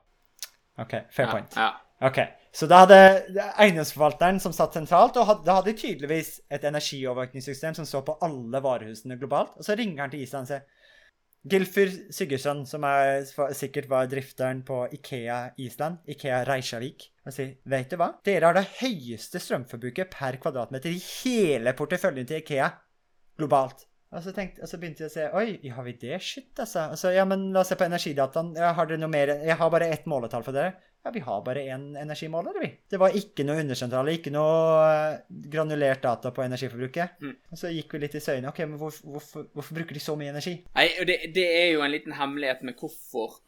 Ok, 0.79 0.93
fair 1.11 1.25
Ja, 1.27 1.31
point. 1.31 1.57
Ja. 1.57 1.69
Ok, 2.07 2.19
Så 2.53 2.67
da 2.69 2.83
hadde 2.85 2.97
eiendomsforvalteren 3.57 4.39
som 4.41 4.53
satt 4.53 4.73
sentralt, 4.77 5.17
og 5.17 5.27
hadde, 5.29 5.43
da 5.45 5.55
hadde 5.57 5.73
de 5.73 5.77
tydeligvis 5.81 6.39
et 6.53 6.63
energiovervåkningssystem 6.65 7.75
som 7.77 7.85
så 7.85 8.01
på 8.05 8.15
alle 8.25 8.61
varehusene 8.63 9.17
globalt. 9.17 9.57
Og 9.57 9.65
så 9.65 9.75
ringer 9.77 10.05
han 10.05 10.13
til 10.13 10.21
Island 10.21 10.47
og 10.47 10.51
sier 10.53 10.63
Gilfur 11.47 11.91
Sigurdsson, 12.13 12.63
som 12.67 12.85
er, 12.87 13.23
sikkert 13.55 13.89
var 13.91 14.09
drifteren 14.11 14.63
på 14.67 14.83
Ikea 14.97 15.39
Island, 15.63 16.01
Ikea 16.09 16.43
Reykjavik, 16.47 17.09
og 17.25 17.35
sier 17.35 17.55
Vet 17.67 17.91
du 17.91 17.99
hva? 17.99 18.11
Dere 18.25 18.49
har 18.49 18.57
det 18.57 18.65
høyeste 18.79 19.41
strømforbruket 19.43 20.11
per 20.13 20.39
kvadratmeter 20.43 20.93
i 20.93 21.01
hele 21.01 21.75
porteføljen 21.77 22.27
til 22.29 22.41
Ikea 22.41 22.71
globalt. 23.37 23.85
Og 24.15 24.23
så, 24.23 24.31
tenkte, 24.31 24.63
og 24.63 24.69
så 24.71 24.77
begynte 24.79 25.03
jeg 25.03 25.09
å 25.09 25.13
se 25.13 25.23
Oi, 25.35 25.71
har 25.75 25.83
vi 25.83 25.93
det? 25.99 26.17
Shit, 26.23 26.53
altså. 26.55 26.85
altså. 26.93 27.11
Ja, 27.11 27.25
men 27.27 27.49
la 27.51 27.59
oss 27.61 27.73
se 27.73 27.75
på 27.79 27.83
energidataen. 27.87 28.53
Ja, 28.55 28.71
har 28.77 28.87
dere 28.87 29.01
noe 29.01 29.11
mer? 29.11 29.33
Jeg 29.43 29.59
har 29.59 29.71
bare 29.73 29.89
ett 29.91 30.07
måletall 30.07 30.45
for 30.47 30.55
dere. 30.55 30.77
Ja, 31.07 31.11
vi 31.11 31.19
har 31.19 31.41
bare 31.41 31.61
én 31.63 31.95
energimåler, 31.95 32.57
vi. 32.59 32.67
Det 32.91 32.97
var 32.99 33.13
ikke 33.15 33.45
noe 33.47 33.61
undersentrale, 33.61 34.17
ikke 34.17 34.31
noe 34.35 35.37
granulert 35.53 36.01
data 36.03 36.33
på 36.35 36.43
energiforbruket. 36.43 37.21
Mm. 37.23 37.37
Og 37.47 37.61
så 37.61 37.71
gikk 37.71 37.95
vi 37.95 38.01
litt 38.01 38.17
i 38.19 38.21
søyne. 38.25 38.49
Ok, 38.51 38.59
men 38.65 38.75
hvorfor, 38.81 39.13
hvorfor, 39.13 39.45
hvorfor 39.55 39.77
bruker 39.77 39.95
de 39.95 40.01
så 40.03 40.17
mye 40.19 40.33
energi? 40.33 40.57
Nei, 40.75 40.85
det, 41.07 41.15
det 41.37 41.45
er 41.61 41.69
jo 41.71 41.85
en 41.85 41.93
liten 41.93 42.17
hemmelighet 42.17 42.65
med 42.67 42.75
hvorfor 42.75 43.39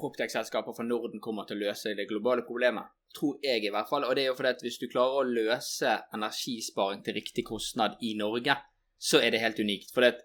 Proptech-selskaper 0.00 0.72
fra 0.72 0.88
Norden 0.88 1.20
kommer 1.20 1.44
til 1.44 1.60
å 1.60 1.66
løse 1.66 1.92
det 1.98 2.08
globale 2.08 2.46
problemet. 2.48 2.88
Tror 3.12 3.36
jeg, 3.44 3.66
i 3.68 3.74
hvert 3.76 3.92
fall. 3.92 4.08
Og 4.08 4.16
det 4.16 4.24
er 4.24 4.32
jo 4.32 4.40
fordi 4.40 4.54
at 4.56 4.64
hvis 4.64 4.80
du 4.80 4.88
klarer 4.88 5.20
å 5.20 5.28
løse 5.36 5.98
energisparing 6.16 7.04
til 7.04 7.20
riktig 7.20 7.44
kostnad 7.52 8.00
i 8.00 8.16
Norge, 8.16 8.56
så 8.96 9.20
er 9.20 9.36
det 9.36 9.44
helt 9.44 9.60
unikt. 9.60 9.92
For 9.92 10.16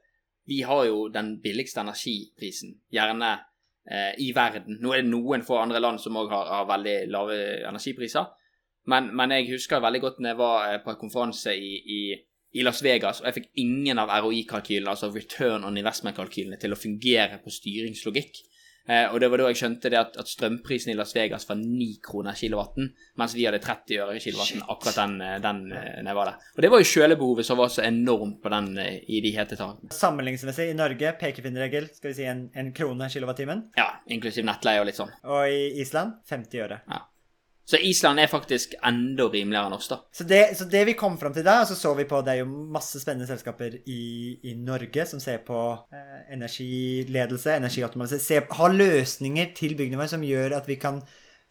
vi 0.48 0.63
har 0.72 0.88
jo 0.88 1.10
den 1.12 1.36
billigste 1.44 1.84
energiprisen, 1.84 2.78
gjerne 2.96 3.42
eh, 3.90 4.12
i 4.22 4.32
verden. 4.36 4.78
Nå 4.82 4.94
er 4.94 5.04
det 5.04 5.12
noen 5.12 5.46
få 5.46 5.60
andre 5.62 5.82
land 5.82 6.02
som 6.04 6.18
òg 6.20 6.32
har, 6.34 6.52
har 6.52 6.70
veldig 6.70 6.98
lave 7.12 7.40
energipriser. 7.70 8.30
Men, 8.90 9.12
men 9.16 9.34
jeg 9.36 9.52
husker 9.52 9.82
veldig 9.82 10.02
godt 10.02 10.20
når 10.20 10.34
jeg 10.34 10.40
var 10.42 10.68
eh, 10.68 10.80
på 10.84 10.94
en 10.94 11.02
konferanse 11.02 11.54
i, 11.54 11.74
i, 11.82 12.02
i 12.58 12.66
Las 12.66 12.82
Vegas, 12.84 13.22
og 13.22 13.30
jeg 13.30 13.40
fikk 13.40 13.52
ingen 13.64 14.02
av 14.02 14.14
ROI-kalkylene, 14.24 14.90
altså 14.92 15.12
Return 15.14 15.68
on 15.68 15.78
Investment-kalkylene, 15.80 16.60
til 16.62 16.74
å 16.74 16.80
fungere 16.80 17.40
på 17.44 17.54
styringslogikk. 17.54 18.42
Eh, 18.90 19.06
og 19.14 19.20
det 19.22 19.30
var 19.30 19.42
da 19.42 19.50
jeg 19.52 19.60
skjønte 19.62 19.92
det 19.94 20.00
at, 20.00 20.18
at 20.20 20.30
strømprisen 20.30 20.94
i 20.94 20.96
Las 20.98 21.14
Vegas 21.16 21.46
var 21.50 21.60
9 21.60 21.90
kroner 22.04 22.38
kilowatten, 22.38 22.90
mens 23.20 23.36
vi 23.38 23.46
hadde 23.46 23.62
30 23.64 24.02
øre 24.02 24.18
i 24.18 24.24
kilowatten 24.24 24.64
akkurat 24.66 24.98
den, 25.04 25.16
eh, 25.26 25.38
den 25.44 25.62
eh, 25.78 26.02
jeg 26.02 26.18
var 26.18 26.32
der. 26.32 26.50
Og 26.58 26.66
det 26.66 26.72
var 26.74 26.82
jo 26.84 26.90
kjølebehovet 26.92 27.48
som 27.48 27.62
var 27.62 27.72
så 27.74 27.86
enormt 27.86 28.42
på 28.42 28.54
den 28.54 28.74
i 28.82 29.22
de 29.24 29.34
hete 29.36 29.60
takene. 29.60 29.94
Sammenligningsmessig 29.96 30.72
i 30.72 30.78
Norge, 30.78 31.14
pekefinnerregel, 31.22 31.92
skal 31.94 32.12
vi 32.12 32.18
si 32.18 32.28
en, 32.30 32.48
en 32.58 32.74
krone 32.76 33.10
kilowattimen. 33.12 33.68
Ja, 33.78 33.90
inklusiv 34.12 34.48
nettleie 34.48 34.82
og 34.82 34.90
litt 34.90 35.00
sånn. 35.00 35.14
Og 35.30 35.46
i 35.52 35.82
Island 35.84 36.20
50 36.30 36.66
øre. 36.66 36.82
Ja. 36.90 37.06
Så 37.72 37.80
Island 37.88 38.20
er 38.20 38.28
faktisk 38.28 38.74
enda 38.84 39.30
rimeligere 39.32 39.70
enn 39.70 39.78
oss, 39.78 39.88
da. 39.88 40.01
Så 40.12 40.25
det, 40.28 40.42
så 40.60 40.66
det 40.68 40.82
vi 40.90 40.96
kom 41.00 41.16
fram 41.20 41.32
til 41.32 41.46
da, 41.48 41.62
så 41.63 41.78
så 41.80 41.94
vi 41.96 42.04
på 42.10 42.20
Det 42.25 42.34
er 42.34 42.42
jo 42.42 42.50
masse 42.75 43.00
spennende 43.00 43.30
selskaper 43.30 43.78
i, 43.88 44.01
i 44.44 44.56
Norge 44.60 45.06
som 45.08 45.22
ser 45.24 45.40
på 45.48 45.62
eh, 45.96 46.18
energiledelse, 46.36 47.56
energiautomatisering, 47.56 48.51
har 48.60 48.75
løsninger 48.75 49.54
til 49.56 49.78
byggene 49.80 50.01
våre 50.01 50.12
som 50.12 50.25
gjør 50.28 50.58
at 50.60 50.68
vi 50.68 50.75
kan 50.82 51.00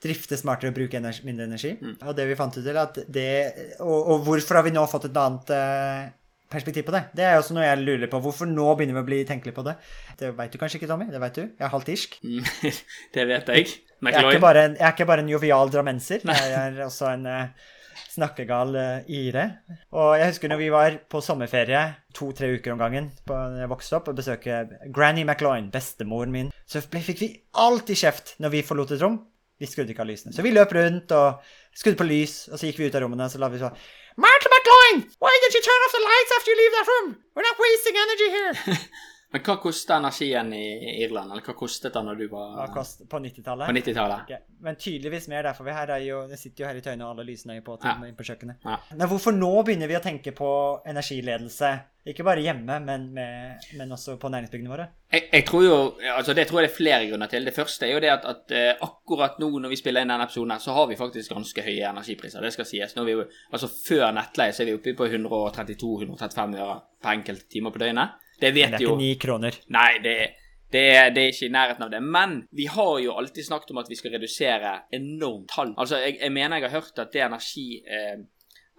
drifte 0.01 0.37
smartere 0.37 0.75
og 0.75 0.77
bruke 0.77 1.01
energi, 1.01 1.25
mindre 1.25 1.49
energi. 1.49 1.73
Og 2.05 2.13
det 2.17 2.29
vi 2.29 2.37
fant 2.37 2.57
ut 2.57 2.65
til 2.65 2.81
at 2.81 3.01
det 3.09 3.33
Og, 3.81 3.99
og 4.13 4.29
hvorfor 4.29 4.61
har 4.61 4.69
vi 4.69 4.77
nå 4.77 4.85
fått 4.93 5.09
et 5.09 5.21
annet 5.25 5.53
eh, 5.57 6.05
perspektiv 6.51 6.87
på 6.89 6.95
det? 6.95 7.05
Det 7.17 7.27
er 7.27 7.39
også 7.39 7.57
noe 7.57 7.67
jeg 7.67 7.83
lurer 7.83 8.11
på. 8.11 8.21
Hvorfor 8.25 8.49
nå 8.51 8.69
begynner 8.79 8.99
vi 8.99 9.05
å 9.05 9.09
bli 9.09 9.21
tenkelige 9.29 9.57
på 9.57 9.65
det? 9.67 9.77
Det 10.21 10.33
veit 10.39 10.53
du 10.53 10.59
kanskje 10.61 10.81
ikke, 10.81 10.91
Tommy? 10.91 11.09
Det 11.11 11.21
vet 11.23 11.39
du? 11.39 11.43
Jeg 11.47 11.67
er 11.67 11.75
halvt 11.75 11.93
irsk. 11.95 12.17
Mm, 12.25 12.49
det 13.17 13.27
vet 13.31 13.53
jeg. 13.55 13.75
Jeg 14.01 14.17
er, 14.17 14.31
ikke 14.31 14.43
bare 14.43 14.65
en, 14.65 14.79
jeg 14.79 14.87
er 14.89 14.97
ikke 14.97 15.11
bare 15.11 15.23
en 15.27 15.29
jovial 15.29 15.71
drammenser, 15.71 16.23
jeg 16.25 16.53
er 16.57 16.79
også 16.87 17.11
en 17.11 17.27
eh, 17.29 17.67
snakkegal 18.15 18.79
eh, 18.81 19.11
ire. 19.13 19.45
Og 19.93 20.15
jeg 20.17 20.31
husker 20.33 20.53
når 20.53 20.61
vi 20.63 20.71
var 20.73 20.97
på 21.13 21.21
sommerferie 21.25 21.83
to-tre 22.17 22.55
uker 22.57 22.73
om 22.73 22.81
gangen 22.81 23.11
på, 23.29 23.37
jeg 23.61 23.71
vokste 23.71 23.99
opp, 23.99 24.09
og 24.09 24.17
besøke 24.17 24.63
Granny 24.89 25.27
McLoyne, 25.27 25.69
bestemoren 25.75 26.33
min, 26.33 26.49
så 26.65 26.81
fikk 26.81 27.21
vi 27.21 27.35
alltid 27.61 28.01
kjeft 28.07 28.35
når 28.41 28.57
vi 28.57 28.65
forlot 28.67 28.97
et 28.97 29.05
rom. 29.05 29.21
Vi 29.61 29.69
skrudde 29.69 29.93
ikke 29.93 30.07
av 30.07 30.09
lysene. 30.09 30.33
Så 30.33 30.41
vi 30.41 30.55
løp 30.55 30.73
rundt 30.73 31.13
og 31.13 31.43
skrudde 31.77 32.01
på 32.01 32.09
lys, 32.09 32.47
og 32.49 32.57
så 32.57 32.71
gikk 32.71 32.81
vi 32.81 32.89
ut 32.89 32.97
av 32.97 33.05
rommene, 33.05 33.29
og 33.29 33.35
så 33.35 33.43
la 33.43 33.51
vi 33.53 33.61
sånn! 33.61 33.77
Why 35.19 35.39
did 35.43 35.55
you 35.55 35.63
turn 35.63 35.81
off 35.85 35.93
the 35.93 36.05
lights 36.05 36.33
after 36.37 36.51
you 36.51 36.57
leave 36.59 36.73
that 36.73 36.89
room? 36.89 37.17
We're 37.35 37.43
not 37.43 37.57
wasting 37.59 37.95
energy 37.97 38.29
here! 38.31 38.79
Men 39.33 39.43
hva 39.47 39.55
kosta 39.63 39.97
energien 40.01 40.49
i 40.59 40.65
Irland, 41.05 41.31
eller 41.31 41.45
hva 41.47 41.55
kostet 41.55 41.95
den 41.95 42.09
når 42.11 42.17
du 42.19 42.25
var 42.33 42.57
Hva 42.57 42.65
kost 42.75 43.05
på 43.09 43.21
90-tallet? 43.23 43.69
på 43.71 43.77
90-tallet? 43.77 44.25
Ok, 44.27 44.57
Men 44.67 44.77
tydeligvis 44.77 45.29
mer 45.31 45.47
derfor 45.47 45.69
vi 45.69 45.75
her 45.77 45.93
er 45.95 46.03
jo 46.03 46.25
Det 46.27 46.39
sitter 46.41 46.65
jo 46.65 46.69
her 46.71 46.81
i 46.81 46.83
Tøyne, 46.83 47.05
og 47.07 47.13
alle 47.15 47.29
lysene 47.29 47.57
er 47.57 47.63
på 47.63 47.77
til 47.79 47.91
Ja. 47.93 48.11
på 48.19 48.27
kjøkkenet. 48.27 48.57
Ja. 48.67 48.81
Nei, 48.99 49.07
hvorfor 49.07 49.37
nå 49.37 49.53
begynner 49.63 49.87
vi 49.87 49.99
å 50.01 50.03
tenke 50.03 50.33
på 50.35 50.51
energiledelse? 50.91 51.71
Ikke 52.11 52.25
bare 52.25 52.41
hjemme, 52.41 52.79
men, 52.81 53.03
med, 53.13 53.65
men 53.77 53.93
også 53.93 54.15
på 54.19 54.31
næringsbyggene 54.33 54.71
våre? 54.73 54.87
Jeg, 55.13 55.27
jeg 55.35 55.45
tror 55.47 55.63
jo, 55.67 55.75
altså 56.17 56.35
Det 56.35 56.47
tror 56.49 56.61
jeg 56.63 56.69
det 56.69 56.73
er 56.73 56.77
flere 56.77 57.09
grunner 57.11 57.29
til. 57.31 57.45
Det 57.45 57.55
første 57.55 57.87
er 57.87 57.93
jo 57.93 58.01
det 58.01 58.11
at, 58.11 58.25
at 58.25 58.55
eh, 58.57 58.71
akkurat 58.83 59.37
nå 59.39 59.51
når 59.61 59.69
vi 59.75 59.79
spiller 59.79 60.03
inn 60.03 60.11
denne 60.11 60.25
episoden, 60.27 60.55
her, 60.57 60.63
så 60.65 60.73
har 60.75 60.89
vi 60.89 60.97
faktisk 60.97 61.31
ganske 61.37 61.63
høye 61.67 61.91
energipriser. 61.93 62.41
Det 62.43 62.55
skal 62.57 62.67
sies. 62.67 62.97
Nå 62.97 63.05
er 63.05 63.11
vi 63.13 63.17
jo, 63.19 63.27
altså 63.53 63.69
Før 63.69 64.11
nettleie 64.17 64.57
så 64.57 64.65
er 64.65 64.73
vi 64.73 64.79
oppe 64.81 64.97
på 64.97 65.07
132-135 65.13 66.59
øre 66.65 66.81
per 67.03 67.15
enkelte 67.19 67.49
timer 67.53 67.75
på 67.75 67.83
døgnet. 67.85 68.17
Det 68.41 68.55
vet 68.57 68.71
det 68.73 68.81
er 68.81 68.87
ikke 68.87 68.97
ni 68.99 69.15
kroner. 69.21 69.57
Nei, 69.69 69.91
det, 70.05 70.17
det, 70.73 70.83
er- 70.97 71.11
det 71.15 71.23
er 71.25 71.33
ikke 71.35 71.47
i 71.49 71.55
nærheten 71.55 71.87
av 71.87 71.91
det. 71.93 72.03
Men 72.03 72.37
vi 72.57 72.67
har 72.67 72.99
jo 73.05 73.15
alltid 73.21 73.45
snakket 73.47 73.71
om 73.75 73.79
at 73.83 73.89
vi 73.91 73.99
skal 74.01 74.13
redusere 74.17 74.75
enormt 74.97 75.49
tall. 75.55 75.75
Altså, 75.79 75.97
jeg, 76.03 76.19
jeg 76.21 76.33
mener 76.33 76.57
jeg 76.61 76.71
har 76.71 76.81
hørt 76.81 76.99
at 77.07 77.13
det 77.13 77.23
energi... 77.29 77.71
Eh, 77.87 78.21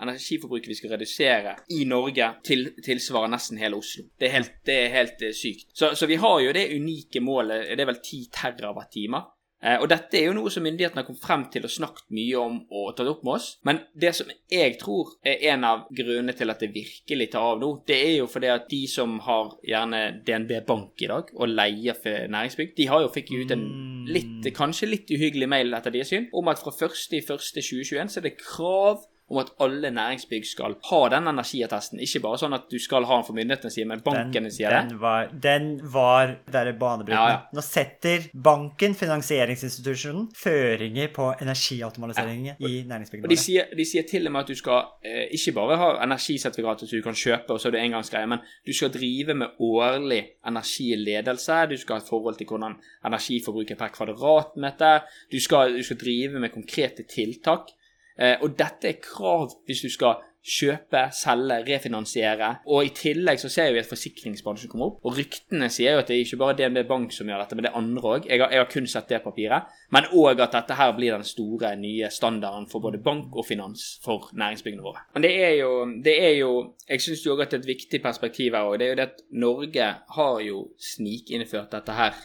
Energiforbruket 0.01 0.65
vi 0.71 0.73
skal 0.73 0.89
redusere 0.95 1.51
i 1.77 1.83
Norge, 1.85 2.25
til, 2.43 2.71
tilsvarer 2.81 3.29
nesten 3.29 3.59
hele 3.61 3.77
Oslo. 3.77 4.07
Det 4.17 4.25
er 4.27 4.33
helt, 4.33 4.55
det 4.65 4.77
er 4.79 4.87
helt 4.95 5.21
eh, 5.27 5.33
sykt. 5.37 5.67
Så, 5.77 5.91
så 5.93 6.07
vi 6.09 6.15
har 6.17 6.39
jo 6.41 6.53
det 6.57 6.63
unike 6.73 7.21
målet, 7.21 7.67
det 7.77 7.83
er 7.83 7.89
vel 7.91 7.99
10 8.01 8.23
terawattimer. 8.33 9.27
Eh, 9.61 9.77
og 9.77 9.87
dette 9.91 10.17
er 10.17 10.25
jo 10.27 10.35
noe 10.35 10.51
som 10.53 10.65
myndighetene 10.65 11.03
har 11.03 11.07
kommet 11.07 11.23
frem 11.23 11.43
til 11.53 11.67
og 11.67 11.73
snakket 11.73 12.07
mye 12.17 12.41
om 12.41 12.57
og 12.65 12.95
tatt 12.97 13.11
opp 13.11 13.21
med 13.27 13.35
oss. 13.37 13.49
Men 13.67 13.83
det 13.93 14.13
som 14.17 14.31
jeg 14.51 14.77
tror 14.81 15.13
er 15.27 15.45
en 15.53 15.67
av 15.67 15.85
grunnene 15.93 16.35
til 16.37 16.49
at 16.53 16.63
det 16.63 16.71
virkelig 16.73 17.29
tar 17.35 17.51
av 17.53 17.61
nå, 17.61 17.71
det 17.87 17.99
er 18.07 18.15
jo 18.17 18.27
fordi 18.31 18.51
at 18.53 18.67
de 18.71 18.81
som 18.89 19.19
har 19.27 19.53
gjerne 19.67 20.01
DNB 20.25 20.55
Bank 20.67 21.05
i 21.05 21.11
dag 21.11 21.31
og 21.35 21.53
leier 21.53 21.97
for 21.97 22.33
næringsbygg, 22.33 22.75
de 22.77 22.89
har 22.89 23.05
jo 23.05 23.13
fikk 23.13 23.33
ut 23.37 23.55
en 23.55 23.65
litt, 24.09 24.49
kanskje 24.57 24.89
litt 24.89 25.13
uhyggelig 25.13 25.49
mail 25.51 25.77
etter 25.77 25.93
deres 25.93 26.09
syn 26.11 26.29
om 26.37 26.49
at 26.51 26.61
fra 26.61 26.73
1.1.2021 26.73 28.11
så 28.11 28.21
er 28.21 28.29
det 28.29 28.37
krav 28.41 29.05
om 29.31 29.39
at 29.41 29.51
alle 29.63 29.91
næringsbygg 29.95 30.47
skal 30.47 30.75
ha 30.89 31.01
den 31.13 31.29
energiattesten. 31.31 32.01
Ikke 32.03 32.21
bare 32.25 32.39
sånn 32.41 32.55
at 32.57 32.67
du 32.71 32.77
skal 32.81 33.07
ha 33.07 33.19
den 33.19 33.27
for 33.27 33.37
myndighetene 33.37 33.73
sier, 33.73 33.87
men 33.89 34.03
bankene 34.05 34.51
sier 34.53 34.73
det. 34.75 34.81
den 34.91 34.99
var, 35.01 35.31
den 35.45 35.69
var 35.93 36.35
der 36.51 36.71
banebrytende. 36.79 37.17
Ja, 37.17 37.37
ja. 37.37 37.39
Nå 37.55 37.63
setter 37.65 38.27
banken, 38.49 38.95
finansieringsinstitusjonen, 38.97 40.29
føringer 40.37 41.11
på 41.15 41.31
energiautomatiseringen 41.41 42.59
i 42.59 42.83
næringsbyggene 42.89 43.29
Og 43.29 43.33
de 43.33 43.39
sier, 43.39 43.71
de 43.77 43.87
sier 43.87 44.07
til 44.09 44.27
og 44.27 44.35
med 44.35 44.45
at 44.45 44.51
du 44.51 44.59
skal 44.59 44.91
eh, 45.05 45.27
ikke 45.37 45.55
bare 45.57 45.79
ha 45.79 45.89
energisertifikater 46.05 46.89
som 46.89 47.01
du 47.01 47.05
kan 47.05 47.17
kjøpe, 47.17 47.55
og 47.55 47.61
så 47.61 47.69
er 47.69 47.77
det 47.77 47.83
engangsgreie, 47.85 48.29
men 48.29 48.43
du 48.67 48.73
skal 48.75 48.93
drive 48.93 49.37
med 49.37 49.59
årlig 49.63 50.21
energiledelse. 50.47 51.59
Du 51.71 51.77
skal 51.79 51.97
ha 51.97 52.03
et 52.03 52.09
forhold 52.09 52.39
til 52.39 52.49
hvordan 52.49 52.77
energiforbruket 53.07 53.79
per 53.79 53.93
kvadratmeter. 53.95 55.05
Du 55.31 55.39
skal, 55.41 55.77
du 55.77 55.83
skal 55.85 55.99
drive 56.01 56.41
med 56.41 56.53
konkrete 56.53 57.05
tiltak. 57.09 57.71
Eh, 58.17 58.35
og 58.41 58.57
dette 58.59 58.91
er 58.91 59.01
krav 59.03 59.49
hvis 59.67 59.85
du 59.85 59.89
skal 59.91 60.19
kjøpe, 60.41 61.03
selge, 61.13 61.59
refinansiere. 61.67 62.49
Og 62.65 62.87
i 62.87 62.93
tillegg 62.97 63.39
så 63.41 63.49
ser 63.51 63.71
vi 63.75 63.81
at 63.81 63.89
forsikringsbransjen 63.89 64.71
kommer 64.71 64.89
opp. 64.89 65.03
Og 65.05 65.17
ryktene 65.19 65.69
sier 65.73 65.95
jo 65.95 66.01
at 66.01 66.09
det 66.09 66.17
er 66.17 66.25
ikke 66.25 66.39
bare 66.41 66.55
DNB 66.57 66.81
Bank 66.89 67.13
som 67.13 67.29
gjør 67.29 67.43
dette, 67.43 67.57
men 67.57 67.65
det 67.65 67.71
er 67.71 67.77
andre 67.77 68.13
òg. 68.15 68.27
Jeg, 68.29 68.41
jeg 68.41 68.63
har 68.63 68.71
kun 68.71 68.89
sett 68.89 69.11
det 69.11 69.21
papiret. 69.23 69.69
Men 69.93 70.09
òg 70.17 70.41
at 70.41 70.57
dette 70.57 70.77
her 70.79 70.95
blir 70.97 71.13
den 71.13 71.27
store, 71.27 71.75
nye 71.81 72.09
standarden 72.13 72.67
for 72.71 72.83
både 72.83 73.01
bank 73.03 73.37
og 73.37 73.45
finans 73.47 73.85
for 74.03 74.31
næringsbyggene 74.33 74.85
våre. 74.85 75.05
Men 75.13 75.27
det 75.27 75.33
er 75.45 75.55
jo, 75.61 75.71
det 76.03 76.17
er 76.25 76.35
jo 76.39 76.51
Jeg 76.89 77.01
syns 77.05 77.23
òg 77.29 77.45
at 77.45 77.53
det 77.53 77.59
er 77.59 77.63
et 77.63 77.71
viktig 77.75 78.01
perspektiv 78.03 78.57
her 78.57 78.67
òg. 78.67 78.79
Det 78.81 78.87
er 78.87 78.91
jo 78.95 78.99
det 78.99 79.07
at 79.11 79.23
Norge 79.31 79.93
har 80.17 80.41
jo 80.43 80.65
snikinnført 80.81 81.71
dette 81.71 81.95
her 81.95 82.17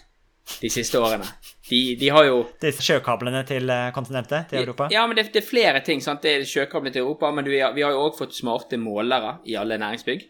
de 0.60 0.70
siste 0.70 0.98
årene. 0.98 1.26
De, 1.68 1.80
de 1.98 2.10
har 2.14 2.26
jo 2.28 2.42
Disse 2.62 2.84
sjøkablene 2.86 3.42
til 3.48 3.70
eh, 3.72 3.88
kontinentet, 3.94 4.50
til 4.50 4.62
Europa. 4.62 4.88
ja, 4.94 5.02
men 5.06 5.18
det, 5.18 5.28
det 5.34 5.42
er 5.42 5.48
flere 5.48 5.82
ting. 5.86 6.02
sant? 6.04 6.22
Det 6.22 6.36
er 6.36 6.46
sjøkablene 6.46 6.94
til 6.94 7.02
Europa, 7.02 7.32
men 7.34 7.48
vi 7.48 7.60
har, 7.60 7.74
vi 7.74 7.82
har 7.84 7.94
jo 7.94 8.04
òg 8.06 8.20
fått 8.20 8.36
smarte 8.36 8.78
målere 8.80 9.38
i 9.50 9.56
alle 9.58 9.78
næringsbygg. 9.82 10.22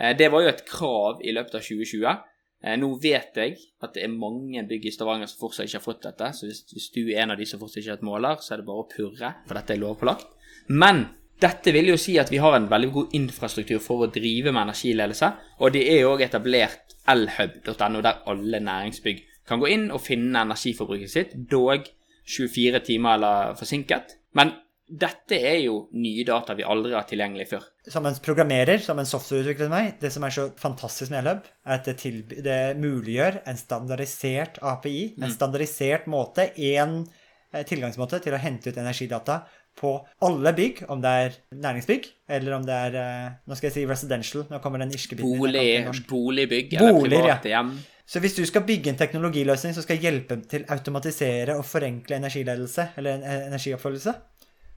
Eh, 0.00 0.16
det 0.18 0.30
var 0.32 0.44
jo 0.44 0.50
et 0.50 0.64
krav 0.68 1.22
i 1.22 1.34
løpet 1.36 1.60
av 1.60 1.64
2020. 1.68 2.26
Eh, 2.64 2.76
nå 2.80 2.90
vet 3.00 3.38
jeg 3.40 3.54
at 3.80 3.94
det 3.94 4.04
er 4.04 4.12
mange 4.12 4.66
bygg 4.68 4.90
i 4.90 4.94
Stavanger 4.94 5.30
som 5.30 5.46
fortsatt 5.46 5.70
ikke 5.70 5.78
har 5.78 5.86
fått 5.86 6.04
dette. 6.08 6.32
Så 6.36 6.50
hvis, 6.50 6.64
hvis 6.74 6.90
du 6.96 7.02
er 7.06 7.22
en 7.24 7.36
av 7.36 7.40
de 7.40 7.48
som 7.48 7.62
fortsatt 7.62 7.84
ikke 7.84 7.94
har 7.94 8.00
hatt 8.00 8.10
måler, 8.10 8.42
så 8.42 8.56
er 8.56 8.62
det 8.62 8.68
bare 8.68 8.84
å 8.84 8.90
purre, 8.90 9.32
for 9.46 9.60
dette 9.60 9.76
er 9.76 9.82
lovpålagt. 9.84 10.28
Men 10.74 11.06
dette 11.40 11.72
vil 11.72 11.88
jo 11.88 11.96
si 11.96 12.18
at 12.20 12.28
vi 12.32 12.42
har 12.42 12.52
en 12.56 12.68
veldig 12.68 12.90
god 12.92 13.14
infrastruktur 13.16 13.80
for 13.80 14.04
å 14.04 14.10
drive 14.12 14.52
med 14.52 14.66
energiledelse. 14.66 15.30
Og 15.62 15.72
det 15.72 15.86
er 15.88 16.02
jo 16.02 16.16
òg 16.16 16.26
etablert 16.26 16.98
elhub.no, 17.08 18.02
der 18.04 18.20
alle 18.28 18.60
næringsbygg 18.66 19.26
kan 19.48 19.60
gå 19.62 19.68
inn 19.72 19.90
og 19.90 20.02
finne 20.04 20.44
energiforbruket 20.46 21.10
sitt, 21.10 21.36
dog 21.50 21.88
24 22.30 22.80
timer 22.86 23.16
eller 23.18 23.54
forsinket. 23.58 24.16
Men 24.38 24.52
dette 24.90 25.36
er 25.38 25.60
jo 25.62 25.84
nye 25.94 26.24
data 26.26 26.54
vi 26.58 26.64
aldri 26.66 26.92
har 26.96 27.04
tilgjengelig 27.06 27.46
før. 27.52 27.66
Som 27.90 28.06
en 28.10 28.16
programmerer, 28.24 28.80
som 28.82 28.98
en 28.98 29.06
softwareutvikler 29.06 29.70
meg, 29.70 29.92
det 30.02 30.10
som 30.10 30.24
er 30.26 30.34
så 30.34 30.48
fantastisk 30.58 31.12
med 31.12 31.22
Elhub, 31.22 31.44
er 31.66 31.76
at 31.78 31.86
det, 31.86 32.12
det 32.42 32.58
muliggjør 32.82 33.40
en 33.46 33.60
standardisert 33.60 34.58
API, 34.66 35.14
Mm. 35.16 35.24
en 35.28 35.34
standardisert 35.34 36.06
måte, 36.10 36.50
en 36.58 37.06
eh, 37.52 37.62
tilgangsmåte 37.66 38.18
til 38.22 38.34
å 38.34 38.42
hente 38.42 38.70
ut 38.70 38.76
energidata 38.82 39.44
på 39.78 39.92
alle 40.26 40.52
bygg, 40.58 40.82
om 40.90 41.00
det 41.00 41.10
er 41.22 41.38
næringsbygg, 41.54 42.10
eller 42.28 42.56
om 42.58 42.66
det 42.66 42.74
er 42.74 42.98
eh, 42.98 43.30
Nå 43.46 43.54
skal 43.56 43.70
jeg 43.70 43.76
si 43.78 43.86
residential, 43.86 44.44
nå 44.50 44.58
kommer 44.60 44.82
den 44.82 44.90
irske 44.90 45.14
biten. 45.14 45.38
Bolig, 45.38 45.86
boligbygg 46.10 46.74
eller 46.74 47.06
private 47.06 47.54
hjem. 47.54 47.72
Så 48.10 48.18
hvis 48.18 48.34
du 48.34 48.42
skal 48.48 48.64
bygge 48.66 48.90
en 48.90 48.98
teknologiløsning 48.98 49.74
som 49.76 49.84
skal 49.84 50.00
hjelpe 50.02 50.40
til 50.50 50.64
å 50.64 50.74
automatisere 50.74 51.54
og 51.54 51.66
forenkle 51.68 52.16
energiledelse, 52.18 52.88
eller 52.98 53.20
en 53.20 53.50
energioppfølgelse, 53.52 54.14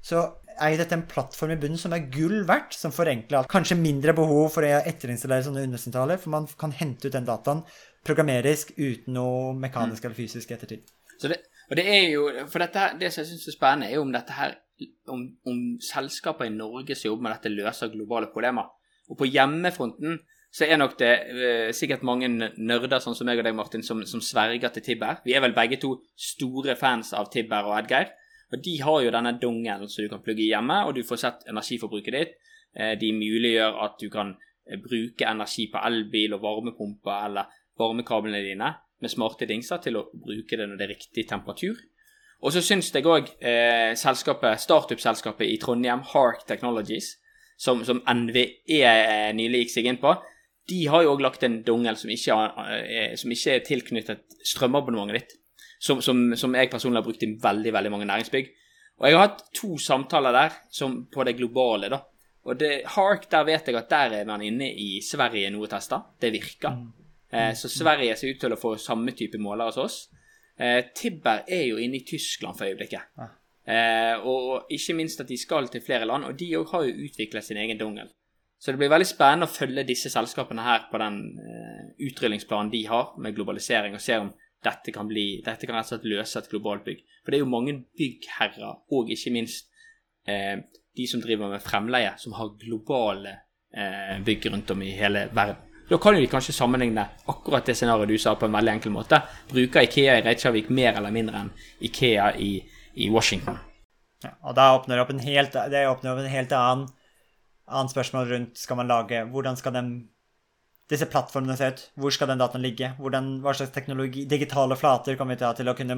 så 0.06 0.22
er 0.54 0.74
jo 0.74 0.80
dette 0.84 0.94
en 1.00 1.06
plattform 1.10 1.56
i 1.56 1.58
bunnen 1.58 1.80
som 1.82 1.96
er 1.96 2.06
gull 2.14 2.44
verdt, 2.46 2.76
som 2.78 2.94
forenkler 2.94 3.40
alt. 3.40 3.50
Kanskje 3.50 3.80
mindre 3.80 4.14
behov 4.14 4.52
for 4.54 4.68
å 4.68 4.84
etterinstallere 4.84 5.48
sånne 5.48 5.64
undersentraler, 5.66 6.20
for 6.22 6.36
man 6.36 6.46
kan 6.60 6.76
hente 6.78 7.10
ut 7.10 7.16
den 7.16 7.26
dataen 7.26 7.64
programmerisk 8.06 8.76
uten 8.78 9.18
noe 9.18 9.56
mekanisk 9.58 10.06
eller 10.06 10.20
fysisk 10.20 10.54
ettertid. 10.54 10.86
Så 11.18 11.32
det, 11.32 11.40
og 11.72 11.80
det 11.80 11.88
er 11.90 12.06
jo, 12.12 12.28
for 12.52 12.62
dette 12.62 12.84
her, 12.84 12.94
det 13.00 13.10
som 13.14 13.24
jeg 13.24 13.32
synes 13.32 13.48
er 13.50 13.58
spennende, 13.58 13.90
er 13.90 13.98
jo 13.98 14.06
om 14.06 14.14
dette 14.14 14.38
her, 14.38 14.60
om, 15.10 15.26
om 15.50 15.64
selskaper 15.82 16.52
i 16.52 16.54
Norge 16.54 17.00
som 17.00 17.10
jobber 17.10 17.30
med 17.30 17.38
dette, 17.38 17.56
løser 17.56 17.94
globale 17.96 18.30
problemer. 18.34 18.70
Og 19.10 19.18
på 19.18 19.32
hjemmefronten 19.32 20.20
så 20.54 20.68
er 20.70 20.78
nok 20.78 20.98
det 21.00 21.12
eh, 21.34 21.70
sikkert 21.74 22.04
mange 22.06 22.28
nerder, 22.30 23.00
sånn 23.02 23.16
som 23.18 23.26
meg 23.26 23.42
og 23.42 23.48
deg, 23.48 23.56
Martin, 23.58 23.84
som, 23.86 24.04
som 24.06 24.22
sverger 24.22 24.70
til 24.76 24.86
Tibber. 24.86 25.24
Vi 25.26 25.34
er 25.34 25.42
vel 25.42 25.56
begge 25.56 25.80
to 25.82 25.96
store 26.14 26.76
fans 26.78 27.10
av 27.18 27.32
Tibber 27.34 27.66
og 27.72 27.80
Edgeir. 27.80 28.12
Og 28.54 28.62
de 28.62 28.74
har 28.86 29.00
jo 29.02 29.14
denne 29.16 29.34
dongelen 29.42 29.90
som 29.90 30.06
du 30.06 30.12
kan 30.12 30.22
plugge 30.22 30.46
hjemme, 30.46 30.84
og 30.86 30.94
du 30.94 31.02
får 31.08 31.22
sett 31.24 31.48
energiforbruket 31.50 32.14
ditt. 32.14 32.36
Eh, 32.78 32.94
de 33.02 33.10
muliggjør 33.18 33.80
at 33.86 33.98
du 34.02 34.12
kan 34.14 34.36
eh, 34.38 34.78
bruke 34.78 35.26
energi 35.26 35.66
på 35.74 35.82
elbil 35.90 36.38
og 36.38 36.44
varmepumper 36.46 37.30
eller 37.32 37.50
varmekablene 37.82 38.44
dine 38.46 38.70
med 39.04 39.12
smarte 39.12 39.48
dingser 39.50 39.82
til 39.82 39.98
å 39.98 40.06
bruke 40.14 40.58
det 40.58 40.68
når 40.70 40.78
det 40.78 40.86
er 40.86 40.94
riktig 40.94 41.26
temperatur. 41.30 41.82
Og 42.44 42.54
så 42.54 42.62
syns 42.62 42.92
jeg 42.94 43.08
òg 43.08 43.32
eh, 43.40 43.96
selskapet, 43.98 44.62
startup-selskapet 44.62 45.48
i 45.48 45.58
Trondheim, 45.62 46.04
Hark 46.14 46.44
Technologies, 46.48 47.16
som, 47.58 47.82
som 47.88 48.04
NVE 48.06 48.84
eh, 48.84 49.32
nylig 49.34 49.64
gikk 49.64 49.74
seg 49.74 49.90
inn 49.90 50.00
på, 50.02 50.14
de 50.70 50.80
har 50.88 51.04
jo 51.04 51.14
òg 51.16 51.24
lagt 51.26 51.44
en 51.44 51.62
dongel 51.66 51.98
som 52.00 52.12
ikke, 52.14 52.36
har, 52.36 52.76
eh, 52.84 53.16
som 53.20 53.32
ikke 53.34 53.58
er 53.58 53.66
tilknyttet 53.68 54.38
strømabonnementet 54.54 55.20
ditt. 55.20 55.40
Som, 55.84 56.00
som, 56.00 56.30
som 56.40 56.54
jeg 56.56 56.72
personlig 56.72 57.02
har 57.02 57.08
brukt 57.08 57.24
i 57.26 57.34
veldig 57.44 57.74
veldig 57.76 57.92
mange 57.92 58.08
næringsbygg. 58.08 58.52
Og 59.02 59.08
jeg 59.10 59.18
har 59.18 59.26
hatt 59.26 59.42
to 59.58 59.76
samtaler 59.82 60.36
der 60.36 60.58
som 60.72 61.02
på 61.12 61.26
det 61.28 61.36
globale. 61.36 61.90
da. 61.92 62.00
Og 62.48 62.60
det, 62.60 62.72
Hark, 62.96 63.28
der 63.32 63.44
vet 63.48 63.68
jeg 63.68 63.76
at 63.80 63.92
der 63.92 64.18
er 64.22 64.28
man 64.28 64.44
inne 64.44 64.70
i 64.72 65.02
Sverige 65.04 65.52
nå 65.52 65.66
og 65.66 65.72
tester. 65.74 66.06
Det 66.22 66.32
virker. 66.32 66.80
Eh, 67.34 67.54
så 67.60 67.70
Sverige 67.72 68.16
ser 68.16 68.32
ut 68.32 68.40
til 68.40 68.56
å 68.56 68.60
få 68.60 68.76
samme 68.80 69.12
type 69.18 69.42
måler 69.42 69.76
som 69.76 69.90
oss. 69.90 70.06
Eh, 70.56 70.86
Tibber 70.96 71.44
er 71.48 71.66
jo 71.68 71.80
inne 71.82 72.00
i 72.00 72.08
Tyskland 72.08 72.56
for 72.56 72.70
øyeblikket. 72.70 73.12
Ah. 73.20 73.36
Eh, 73.64 74.26
og 74.28 74.72
ikke 74.72 74.96
minst 74.98 75.24
at 75.24 75.32
de 75.32 75.38
skal 75.40 75.70
til 75.72 75.84
flere 75.84 76.06
land, 76.06 76.28
og 76.28 76.36
de 76.40 76.50
òg 76.60 76.72
har 76.72 76.84
jo 76.88 77.08
utviklet 77.08 77.48
sin 77.48 77.60
egen 77.60 77.80
dongel. 77.80 78.12
Så 78.64 78.72
det 78.72 78.80
blir 78.80 78.92
veldig 78.94 79.10
spennende 79.10 79.50
å 79.50 79.52
følge 79.52 79.84
disse 79.84 80.08
selskapene 80.08 80.64
her 80.64 80.86
på 80.88 81.00
den 81.02 81.18
eh, 81.36 81.80
utrullingsplanen 82.08 82.70
de 82.72 82.86
har 82.88 83.10
med 83.20 83.36
globalisering, 83.36 83.98
og 83.98 84.04
se 84.04 84.16
om 84.22 84.30
dette 84.64 84.94
kan 84.96 85.10
bli, 85.10 85.42
dette 85.44 85.68
kan 85.68 85.76
rett 85.76 85.90
og 85.90 85.98
slett 85.98 86.08
løse 86.08 86.40
et 86.40 86.48
globalt 86.48 86.86
bygg. 86.86 87.02
For 87.26 87.34
det 87.34 87.42
er 87.42 87.44
jo 87.44 87.50
mange 87.52 87.74
byggherrer, 88.00 88.78
og 88.88 89.12
ikke 89.12 89.34
minst 89.36 89.68
eh, 90.32 90.64
de 90.96 91.10
som 91.12 91.20
driver 91.20 91.52
med 91.52 91.66
fremleie, 91.66 92.16
som 92.24 92.38
har 92.40 92.54
globale 92.64 93.36
eh, 93.76 94.16
bygg 94.24 94.48
rundt 94.54 94.72
om 94.72 94.88
i 94.88 94.96
hele 94.96 95.26
verden. 95.36 95.60
Da 95.92 96.00
kan 96.00 96.16
jo 96.16 96.24
de 96.24 96.32
kanskje 96.32 96.56
sammenligne 96.56 97.04
akkurat 97.28 97.68
det 97.68 97.76
scenarioet 97.76 98.16
du 98.16 98.18
sa 98.22 98.38
på 98.40 98.48
en 98.48 98.56
veldig 98.56 98.78
enkel 98.78 98.96
måte. 98.96 99.20
Bruker 99.52 99.84
Ikea 99.84 100.22
i 100.22 100.24
Reykjavik 100.24 100.72
mer 100.72 100.96
eller 100.96 101.12
mindre 101.12 101.44
enn 101.44 101.52
Ikea 101.84 102.32
i, 102.40 102.54
i 102.96 103.12
Washington? 103.12 103.60
Ja, 104.24 104.38
og 104.40 104.56
da 104.56 104.72
åpner 104.78 104.96
det 104.96 105.04
opp 105.04 105.12
en 105.12 105.26
helt, 105.28 105.64
det 105.76 105.88
åpner 105.92 106.16
opp 106.16 106.24
en 106.24 106.32
helt 106.32 106.56
annen 106.56 106.92
annet 107.72 107.94
spørsmål 107.94 108.32
rundt 108.32 108.60
skal 108.60 108.80
man 108.80 108.90
lage 108.92 109.24
Hvordan 109.32 109.58
skal 109.60 109.76
den, 109.76 109.94
disse 110.92 111.08
plattformene 111.10 111.56
se 111.60 111.70
ut? 111.72 111.86
Hvor 112.00 112.14
skal 112.16 112.32
den 112.32 112.42
dataen 112.42 112.64
ligge? 112.66 112.92
Hvordan, 113.00 113.38
hva 113.44 113.56
slags 113.56 113.74
teknologi, 113.76 114.26
digitale 114.30 114.78
flater 114.80 115.18
kommer 115.20 115.38
vi 115.38 115.44
til 115.44 115.56
til 115.62 115.72
å 115.72 115.78
kunne 115.78 115.98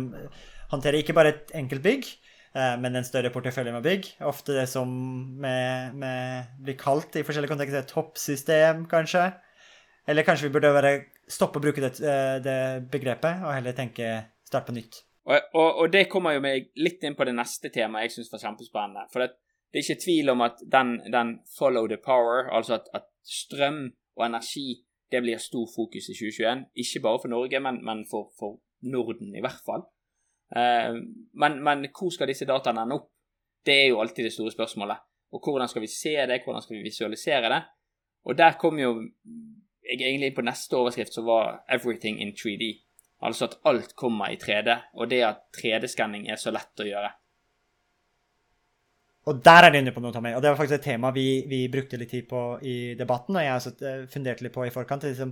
håndtere 0.72 1.02
ikke 1.02 1.16
bare 1.18 1.34
et 1.34 1.56
enkelt 1.58 1.84
bygg, 1.86 2.12
eh, 2.58 2.76
men 2.82 2.96
en 2.96 3.08
større 3.08 3.32
portefølje 3.34 3.74
med 3.76 3.86
bygg. 3.86 4.12
Ofte 4.30 4.58
det 4.58 4.68
som 4.72 4.92
med, 5.42 5.98
med, 6.02 6.54
blir 6.62 6.78
kalt 6.80 7.18
i 7.18 7.26
forskjellige 7.26 7.54
kontekster 7.54 7.84
et 7.84 7.92
toppsystem, 7.92 8.86
kanskje. 8.92 9.32
Eller 10.08 10.26
kanskje 10.26 10.50
vi 10.50 10.54
burde 10.54 10.74
være, 10.74 10.96
stoppe 11.30 11.58
å 11.58 11.66
bruke 11.66 11.82
det, 11.82 11.98
eh, 12.06 12.38
det 12.46 12.58
begrepet 12.94 13.42
og 13.46 13.54
heller 13.56 13.78
tenke 13.78 14.14
start 14.46 14.68
på 14.68 14.78
nytt. 14.78 15.02
Og, 15.26 15.40
og, 15.58 15.70
og, 15.82 15.88
det 15.90 16.06
kommer 16.12 16.36
jo 16.36 16.44
meg 16.44 16.70
litt 16.78 17.02
inn 17.06 17.16
på 17.18 17.26
det 17.26 17.34
neste 17.34 17.72
temaet 17.74 18.06
jeg 18.06 18.20
syns 18.20 18.34
var 18.34 18.44
kjempespennende. 18.44 19.08
For 19.10 19.24
det, 19.24 19.34
det, 19.76 19.82
er 19.82 19.90
ikke 19.90 20.04
tvil 20.04 20.30
om 20.32 20.42
at 20.42 20.62
den, 20.72 21.00
den 21.12 21.40
follow 21.58 21.88
the 21.92 21.98
power, 21.98 22.48
altså 22.48 22.80
at, 22.80 22.88
at, 22.94 23.12
strøm 23.26 23.90
og 24.16 24.26
energi 24.26 24.86
det 25.12 25.22
blir 25.26 25.42
stor 25.42 25.66
fokus 25.76 26.08
i 26.10 26.14
2021. 26.14 26.66
Ikke 26.78 27.02
bare 27.02 27.20
for 27.24 27.28
Norge, 27.28 27.60
men, 27.60 27.80
men 27.86 28.06
for, 28.10 28.32
for, 28.40 28.60
Norden 28.86 29.36
i 29.36 29.42
hvert 29.42 29.64
fall. 29.66 29.82
Eh, 30.56 30.94
men, 31.42 31.58
men, 31.64 31.88
hvor 31.90 32.12
skal 32.14 32.30
disse 32.30 32.46
dataene 32.46 32.84
ende 32.86 33.00
opp? 33.00 33.08
Det 33.66 33.74
er 33.74 33.88
jo 33.90 34.00
alltid 34.04 34.28
det 34.28 34.34
store 34.36 34.54
spørsmålet. 34.54 35.02
Og 35.34 35.42
hvordan 35.42 35.68
skal 35.72 35.82
vi 35.82 35.90
se 35.90 36.14
det, 36.30 36.42
hvordan 36.46 36.62
skal 36.62 36.78
vi 36.78 36.86
visualisere 36.86 37.50
det? 37.50 37.62
Og 38.30 38.38
der 38.38 38.60
kom 38.62 38.78
jo 38.80 38.92
jeg 39.86 40.02
egentlig 40.02 40.32
inn 40.32 40.38
på 40.38 40.46
neste 40.46 40.78
overskrift, 40.78 41.14
som 41.14 41.26
var 41.26 41.64
'Everything 41.70 42.22
in 42.22 42.34
3D'. 42.34 42.82
Altså 43.22 43.46
at 43.46 43.58
alt 43.66 43.96
kommer 43.96 44.30
i 44.30 44.36
3D, 44.36 44.82
og 44.94 45.10
det 45.10 45.22
at 45.24 45.38
3D-skanning 45.58 46.30
er 46.30 46.36
så 46.36 46.52
lett 46.52 46.80
å 46.80 46.88
gjøre. 46.88 47.12
Og 49.26 49.42
der 49.46 49.66
er 49.66 49.74
de 49.74 49.82
inne 49.82 49.94
på 49.94 50.02
noe, 50.04 50.14
Tommy. 50.14 50.36
Og 50.38 50.42
det 50.44 50.52
var 50.52 50.58
faktisk 50.60 50.78
et 50.78 50.86
tema 50.86 51.10
vi, 51.14 51.46
vi 51.50 51.66
brukte 51.74 51.98
litt 51.98 52.12
tid 52.14 52.28
på 52.30 52.42
i 52.62 52.78
debatten, 52.98 53.38
og 53.38 53.42
jeg 53.42 53.56
også 53.56 53.74
eh, 53.82 54.04
funderte 54.12 54.46
litt 54.46 54.54
på 54.54 54.68
i 54.68 54.74
forkant. 54.74 55.08
Liksom, 55.10 55.32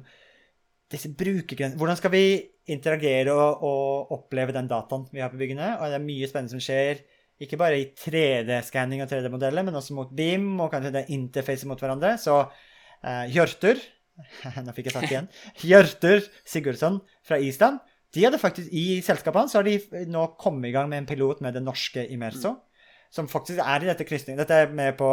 disse 0.93 1.11
brukergrensene 1.17 1.79
Hvordan 1.79 1.99
skal 1.99 2.13
vi 2.13 2.25
interagere 2.73 3.33
og, 3.33 3.63
og, 3.65 4.13
oppleve 4.17 4.55
den 4.55 4.69
dataen 4.69 5.05
vi 5.13 5.21
har 5.21 5.31
på 5.33 5.39
byggene? 5.41 5.75
Og 5.77 5.91
det 5.91 5.99
er 5.99 6.07
mye 6.07 6.29
spennende 6.29 6.55
som 6.55 6.63
skjer, 6.63 7.03
ikke 7.43 7.59
bare 7.59 7.79
i 7.81 7.87
3D-skanning 7.97 9.03
og 9.03 9.09
3D-modeller, 9.11 9.65
men 9.65 9.77
også 9.77 9.97
mot 9.97 10.11
BIM 10.15 10.51
og 10.63 10.73
kanskje 10.73 10.93
det 10.95 11.07
interfacet 11.13 11.69
mot 11.69 11.81
hverandre. 11.81 12.15
Så 12.21 12.39
uh, 12.45 13.25
Hjørtur 13.33 13.81
Nå 14.63 14.73
fikk 14.77 14.91
jeg 14.91 14.93
sagt 14.93 15.09
igjen. 15.09 15.27
Hjørtur 15.65 16.21
Sigurdsson 16.45 16.99
fra 17.25 17.39
Island. 17.41 17.79
De 18.13 18.21
hadde 18.21 18.37
faktisk, 18.37 18.69
I 18.69 19.01
selskapet 19.01 19.41
hans 19.41 19.55
har 19.57 19.65
de 19.65 20.05
nå 20.05 20.27
kommet 20.37 20.69
i 20.69 20.73
gang 20.75 20.85
med 20.91 21.01
en 21.01 21.09
pilot 21.09 21.41
med 21.41 21.57
det 21.57 21.63
norske 21.65 22.05
Imerso. 22.13 22.53
Mm. 22.53 22.72
Som 23.13 23.29
faktisk 23.29 23.61
er 23.61 23.83
i 23.83 23.89
dette 23.91 24.07
krysningen. 24.09 24.41
Dette 24.41 24.57
er 24.63 24.73
med 24.73 24.97
på 24.97 25.11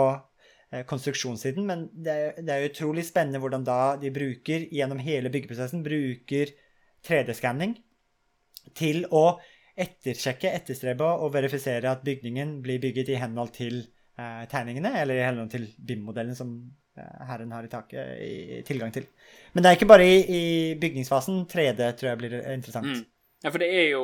eh, 0.72 0.82
konstruksjonssiden, 0.88 1.66
men 1.68 1.86
det 1.92 2.16
er, 2.16 2.40
det 2.40 2.56
er 2.56 2.66
utrolig 2.70 3.04
spennende 3.08 3.42
hvordan 3.42 3.66
da 3.66 3.80
de 4.00 4.12
bruker, 4.14 4.66
gjennom 4.72 5.02
hele 5.04 5.32
byggeprosessen, 5.32 5.84
bruker 5.84 6.54
3D-skanning 7.06 7.76
til 8.76 9.04
å 9.12 9.24
ettersjekke, 9.80 10.52
etterstrebe 10.52 11.06
og 11.20 11.32
verifisere 11.36 11.92
at 11.92 12.02
bygningen 12.04 12.58
blir 12.64 12.80
bygget 12.82 13.12
i 13.12 13.20
henhold 13.20 13.54
til 13.56 13.80
eh, 13.80 14.44
tegningene, 14.50 14.96
eller 15.00 15.20
i 15.20 15.24
henhold 15.28 15.52
til 15.52 15.68
BIM-modellen 15.76 16.36
som 16.36 16.56
Eh, 17.00 17.26
Herren 17.26 17.52
har 17.52 17.64
i 17.64 17.70
taket 17.70 18.22
i 18.24 18.62
tilgang 18.66 18.92
til. 18.94 19.06
Men 19.52 19.62
det 19.62 19.70
er 19.70 19.78
ikke 19.78 19.90
bare 19.90 20.06
i, 20.06 20.18
i 20.20 20.42
bygningsfasen 20.80 21.44
3D 21.50 21.92
tror 21.98 22.10
jeg 22.10 22.20
blir 22.22 22.36
interessant. 22.54 22.86
Mm. 22.86 23.04
Ja, 23.44 23.50
for 23.50 23.62
det 23.62 23.70
er 23.70 23.86
jo 23.92 24.02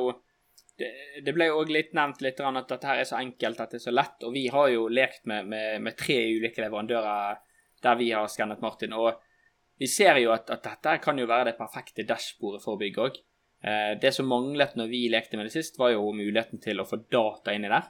Det, 0.77 0.89
det 1.25 1.33
ble 1.33 1.49
òg 1.49 1.71
litt 1.73 1.95
nevnt 1.97 2.21
litt 2.21 2.39
at 2.43 2.69
dette 2.69 2.89
her 2.89 3.01
er 3.01 3.07
så 3.09 3.17
enkelt, 3.17 3.61
at 3.63 3.73
det 3.73 3.79
er 3.79 3.85
så 3.87 3.93
lett. 3.93 4.21
Og 4.27 4.33
vi 4.35 4.47
har 4.53 4.69
jo 4.69 4.87
lekt 4.93 5.25
med, 5.29 5.47
med, 5.49 5.81
med 5.81 5.97
tre 5.97 6.19
ulike 6.37 6.61
leverandører 6.61 7.39
der 7.83 7.97
vi 7.97 8.11
har 8.11 8.27
skannet 8.29 8.61
Martin. 8.61 8.93
Og 8.93 9.17
vi 9.77 9.89
ser 9.89 10.17
jo 10.21 10.33
at, 10.33 10.49
at 10.53 10.63
dette 10.65 10.97
kan 11.03 11.17
jo 11.19 11.29
være 11.29 11.51
det 11.51 11.57
perfekte 11.57 12.05
dashbordet 12.07 12.63
for 12.63 12.79
bygg 12.81 13.01
òg. 13.01 13.19
Eh, 13.63 13.93
det 14.01 14.13
som 14.13 14.29
manglet 14.29 14.75
når 14.77 14.89
vi 14.91 15.07
lekte 15.09 15.37
med 15.37 15.49
det 15.49 15.55
sist, 15.55 15.79
var 15.79 15.93
jo 15.93 16.11
muligheten 16.13 16.61
til 16.61 16.81
å 16.81 16.87
få 16.87 17.01
data 17.11 17.53
inni 17.53 17.71
der. 17.71 17.89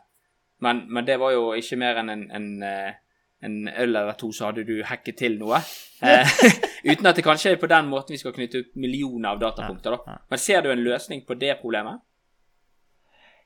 Men, 0.63 0.85
men 0.89 1.05
det 1.05 1.19
var 1.21 1.35
jo 1.35 1.51
ikke 1.57 1.77
mer 1.79 2.01
enn 2.01 2.09
en, 2.13 2.23
en, 2.33 2.47
en 2.63 3.57
eh, 3.67 3.83
øl 3.83 3.91
eller 3.91 4.15
to, 4.19 4.31
så 4.33 4.49
hadde 4.49 4.65
du 4.67 4.79
hacket 4.87 5.19
til 5.19 5.37
noe. 5.39 5.59
Eh, 6.01 6.35
uten 6.91 7.11
at 7.11 7.19
det 7.19 7.25
kanskje 7.25 7.53
er 7.53 7.61
på 7.61 7.69
den 7.71 7.91
måten 7.91 8.15
vi 8.15 8.21
skal 8.21 8.35
knytte 8.35 8.63
ut 8.63 8.75
millioner 8.79 9.35
av 9.35 9.43
datapunkter. 9.43 9.97
da. 9.97 10.19
Men 10.31 10.41
ser 10.41 10.63
du 10.65 10.71
en 10.71 10.83
løsning 10.83 11.23
på 11.27 11.37
det 11.39 11.59
problemet? 11.61 12.03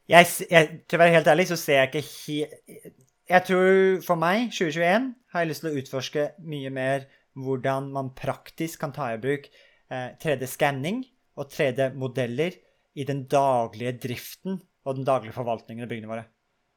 Jeg, 0.09 0.27
jeg, 0.49 0.81
til 0.89 0.97
å 0.97 1.01
være 1.01 1.15
helt 1.15 1.29
ærlig, 1.31 1.47
så 1.51 1.57
ser 1.59 1.81
jeg 1.81 1.91
ikke 1.91 2.07
helt 2.09 3.07
Jeg 3.31 3.45
tror 3.47 4.01
for 4.03 4.19
meg, 4.19 4.49
2021, 4.51 5.11
har 5.31 5.43
jeg 5.43 5.49
lyst 5.51 5.63
til 5.63 5.71
å 5.71 5.81
utforske 5.81 6.23
mye 6.51 6.71
mer 6.73 7.05
hvordan 7.39 7.87
man 7.95 8.09
praktisk 8.17 8.81
kan 8.81 8.91
ta 8.91 9.07
i 9.13 9.19
bruk 9.21 9.45
eh, 9.47 10.09
3D-skanning 10.19 11.05
og 11.39 11.47
3D-modeller 11.53 12.57
i 12.99 13.05
den 13.07 13.23
daglige 13.31 13.93
driften 14.03 14.59
og 14.83 14.97
den 14.97 15.07
daglige 15.07 15.37
forvaltningen 15.37 15.85
av 15.85 15.93
byggene 15.93 16.11
våre. 16.11 16.25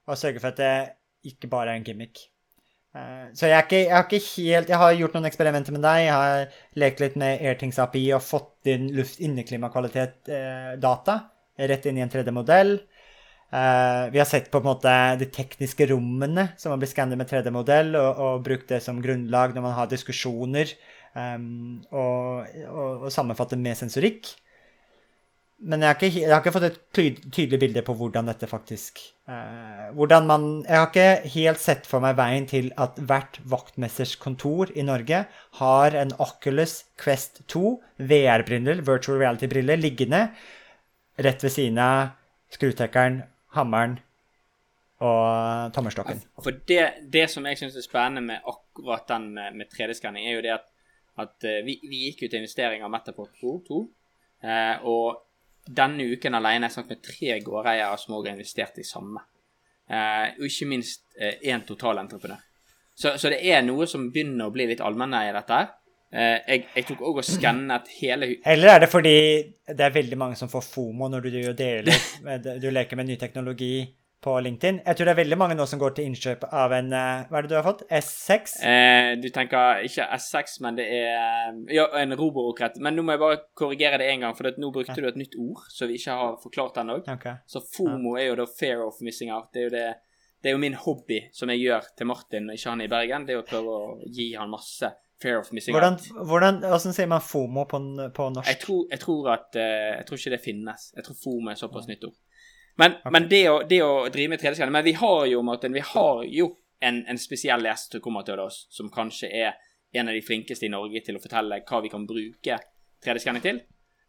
Og 0.06 0.20
sørge 0.20 0.38
for 0.42 0.52
at 0.52 0.60
det 0.60 0.74
ikke 1.32 1.50
bare 1.50 1.72
er 1.72 1.80
en 1.80 1.86
gimmick. 1.88 2.22
Eh, 2.94 3.26
så 3.34 3.50
jeg, 3.50 3.66
ikke, 3.66 3.80
jeg, 3.82 3.94
har 3.96 4.04
ikke 4.06 4.26
helt 4.36 4.68
Jeg 4.70 4.78
har 4.78 4.96
gjort 5.00 5.14
noen 5.16 5.28
eksperimenter 5.30 5.74
med 5.74 5.82
deg. 5.82 6.04
Jeg 6.06 6.14
har 6.14 6.58
lekt 6.84 7.02
litt 7.02 7.16
med 7.18 7.42
Airthings 7.42 7.80
API 7.82 8.06
og 8.14 8.22
fått 8.22 8.70
inn 8.70 8.92
luft 8.94 9.18
inneklimakvalitet-data 9.24 11.16
eh, 11.18 11.66
rett 11.70 11.86
inn 11.90 11.98
i 11.98 12.04
en 12.04 12.12
3D-modell. 12.12 12.76
Eh, 13.54 14.10
vi 14.10 14.18
har 14.18 14.26
sett 14.26 14.50
på 14.50 14.58
en 14.58 14.66
måte 14.66 14.92
de 15.20 15.28
tekniske 15.30 15.86
rommene 15.92 16.48
som 16.58 16.72
man 16.72 16.80
blir 16.82 16.90
skannet 16.90 17.18
med 17.20 17.28
3D-modell, 17.30 17.92
og, 17.94 18.22
og, 18.24 18.38
brukt 18.46 18.70
det 18.72 18.80
som 18.82 19.02
grunnlag 19.02 19.52
når 19.54 19.62
man 19.62 19.76
har 19.76 19.90
diskusjoner, 19.90 20.72
um, 21.14 21.84
og, 21.94 22.48
og, 22.66 23.04
og 23.06 23.12
sammenfatte 23.14 23.58
med 23.60 23.78
sensorikk. 23.78 24.32
Men 25.62 25.84
jeg 25.84 25.86
har, 25.86 26.00
ikke, 26.00 26.18
jeg 26.18 26.32
har, 26.32 26.40
ikke, 26.42 26.52
fått 26.56 26.66
et 26.66 26.80
tydelig 27.36 27.60
bilde 27.62 27.84
på 27.86 27.94
hvordan 27.94 28.26
dette 28.26 28.48
faktisk 28.50 28.98
uh, 29.30 29.86
hvordan 29.96 30.26
man, 30.28 30.48
Jeg 30.66 30.76
har 30.76 30.88
ikke 30.90 31.30
helt 31.36 31.62
sett 31.62 31.86
for 31.88 32.02
meg 32.04 32.18
veien 32.18 32.48
til 32.50 32.72
at 32.80 32.98
hvert 32.98 33.38
vaktmesters 33.48 34.16
kontor 34.20 34.72
i 34.74 34.82
Norge 34.84 35.22
har 35.60 35.98
en 36.00 36.10
Oculus 36.18 36.80
Quest 37.00 37.44
2 37.54 37.62
VR-briller, 38.02 38.82
virtual 38.82 39.22
reality-briller, 39.22 39.78
liggende 39.78 40.26
rett 41.22 41.46
ved 41.46 41.54
siden 41.54 41.78
av 41.78 42.18
skrutekkeren, 42.52 43.22
hammeren 43.56 43.98
og 45.04 45.72
tommelstokken. 45.74 46.22
For 46.42 46.62
det, 46.68 46.84
det 47.12 47.26
som 47.32 47.46
jeg 47.48 47.58
syns 47.60 47.76
er 47.76 47.84
spennende 47.84 48.22
med 48.28 48.46
akkurat 48.48 49.08
den 49.10 49.32
med, 49.34 49.58
med 49.58 49.72
3D-skanning, 49.72 50.28
er 50.28 50.38
jo 50.38 50.44
det 50.46 50.54
at, 50.54 50.70
at 51.24 51.46
uh, 51.48 51.60
vi, 51.66 51.76
vi, 51.82 52.06
gikk 52.06 52.24
ut 52.24 52.30
til 52.30 52.40
investering 52.40 52.84
av 52.86 52.92
Metaport 52.94 53.34
Pro 53.40 53.58
2. 53.66 53.82
Uh, 54.44 54.86
og 54.90 55.24
denne 55.64 56.06
uken 56.12 56.36
alene 56.36 56.66
har 56.66 56.70
jeg 56.70 56.76
snakket 56.78 56.96
med 56.96 57.06
tre 57.06 57.38
gårdeiere 57.44 58.00
som 58.00 58.16
også 58.16 58.28
har 58.28 58.36
investert 58.36 58.80
i 58.80 58.86
samme. 58.86 59.22
Eh, 59.84 60.26
og 60.38 60.48
ikke 60.48 60.68
minst 60.68 61.04
én 61.20 61.60
eh, 61.60 61.64
totalentreprenør. 61.66 62.42
Så, 62.94 63.16
så, 63.18 63.30
det 63.32 63.40
er 63.42 63.64
noe 63.64 63.86
som 63.90 64.06
begynner 64.12 64.48
å 64.48 64.54
bli 64.54 64.68
litt 64.70 64.82
allmenneie, 64.84 65.32
dette 65.34 65.58
her. 65.58 65.72
Eh, 66.14 66.38
jeg, 66.46 66.68
jeg, 66.76 66.86
tok 66.86 67.00
òg 67.08 67.16
og 67.18 67.26
skannet 67.26 67.88
hele 67.98 68.28
Eller 68.46 68.76
er 68.76 68.84
det 68.84 68.88
fordi 68.92 69.18
det 69.66 69.82
er 69.82 69.94
veldig 69.96 70.18
mange 70.20 70.38
som 70.38 70.50
får 70.52 70.62
FOMO 70.68 71.08
når 71.10 71.26
du 71.26 71.30
deler, 71.58 72.08
du 72.62 72.70
leker 72.70 73.00
med 73.00 73.10
ny 73.10 73.18
teknologi? 73.18 73.76
på 74.24 74.40
LinkedIn. 74.40 74.78
Jeg 74.86 74.96
tror 74.96 75.08
det 75.08 75.12
er 75.12 75.18
veldig 75.18 75.36
mange 75.36 75.56
nå 75.58 75.66
som 75.68 75.80
går 75.80 75.96
til 75.96 76.06
innkjøp 76.08 76.46
av 76.48 76.72
en 76.72 76.86
uh, 76.96 77.26
Hva 77.28 77.38
er 77.38 77.44
det 77.44 77.50
du 77.50 77.56
har 77.58 77.66
fått? 77.66 77.82
S6? 77.92 78.54
Eh, 78.64 79.08
du 79.20 79.26
tenker 79.34 79.82
ikke 79.84 80.06
S6, 80.16 80.54
men 80.64 80.78
det 80.78 80.86
er 80.96 81.52
Ja, 81.74 81.84
en 82.00 82.16
roborokrett. 82.16 82.78
Men 82.80 82.96
nå 82.96 83.04
må 83.04 83.12
jeg 83.12 83.20
bare 83.20 83.42
korrigere 83.58 84.00
det 84.00 84.08
en 84.14 84.24
gang, 84.24 84.38
for 84.38 84.48
nå 84.48 84.70
brukte 84.72 84.96
ja. 84.96 85.02
du 85.04 85.10
et 85.10 85.20
nytt 85.20 85.36
ord 85.36 85.66
som 85.68 85.90
vi 85.90 85.98
ikke 86.00 86.16
har 86.22 86.40
forklart 86.40 86.80
ennå. 86.80 87.02
Okay. 87.18 87.36
Så 87.44 87.60
FOMO 87.74 88.16
ja. 88.16 88.22
er 88.24 88.30
jo 88.30 88.40
da 88.40 88.48
fair 88.48 88.86
of 88.86 89.04
missing 89.04 89.34
out. 89.34 89.52
Det 89.52 89.68
er 89.68 89.76
det 89.76 89.86
det 90.44 90.50
er 90.50 90.58
jo 90.58 90.60
min 90.60 90.74
hobby 90.76 91.22
som 91.32 91.48
jeg 91.48 91.62
gjør 91.62 91.86
til 91.96 92.08
Martin 92.08 92.50
ikke 92.52 92.68
han 92.68 92.82
i 92.84 92.88
Bergen. 92.92 93.22
Det 93.24 93.32
er 93.32 93.40
å 93.40 93.46
prøve 93.48 93.76
å 93.76 93.94
gi 94.12 94.34
han 94.36 94.50
masse 94.52 94.90
fair 95.24 95.40
of 95.40 95.50
missing 95.56 95.76
hvordan, 95.76 95.98
out. 95.98 96.26
Hvordan, 96.28 96.60
hvordan 96.64 96.96
sier 96.96 97.08
man 97.10 97.24
FOMO 97.24 97.64
på, 97.70 97.80
på 98.16 98.28
norsk? 98.36 98.50
Jeg 98.50 98.60
tror, 98.62 98.84
jeg 98.90 99.02
tror 99.04 99.30
at 99.34 99.58
uh, 99.58 99.64
Jeg 99.98 100.06
tror 100.08 100.20
ikke 100.20 100.34
det 100.36 100.42
finnes. 100.44 100.86
Jeg 100.96 101.06
tror 101.08 101.18
FOMO 101.24 101.52
er 101.52 101.60
såpass 101.60 101.88
nytt 101.90 102.06
ord. 102.08 102.16
Men, 102.76 102.96
okay. 102.98 103.12
men 103.16 103.28
det, 103.30 103.42
å, 103.50 103.58
det, 103.70 103.80
å, 103.86 103.92
drive 104.12 104.34
med 104.34 104.42
3D-skanning 104.42 104.74
Men 104.74 104.86
vi 104.86 104.96
har 104.98 105.26
jo, 105.30 105.42
Martin, 105.46 105.76
vi 105.76 105.84
har 105.94 106.24
jo 106.26 106.48
en, 106.82 107.04
en 107.10 107.20
spesiell 107.20 107.62
gjest 107.68 107.94
som 107.94 108.02
kommer 108.04 108.26
til 108.26 108.40
oss, 108.42 108.64
som 108.74 108.90
kanskje 108.92 109.30
er 109.30 109.54
en 109.94 110.10
av 110.10 110.16
de 110.16 110.24
flinkeste 110.26 110.66
i 110.66 110.72
Norge 110.72 111.04
til 111.06 111.16
å 111.16 111.22
fortelle 111.22 111.60
hva 111.62 111.80
vi 111.84 111.92
kan 111.92 112.06
bruke 112.08 112.58
3D-skanning 113.04 113.44
til. 113.44 113.62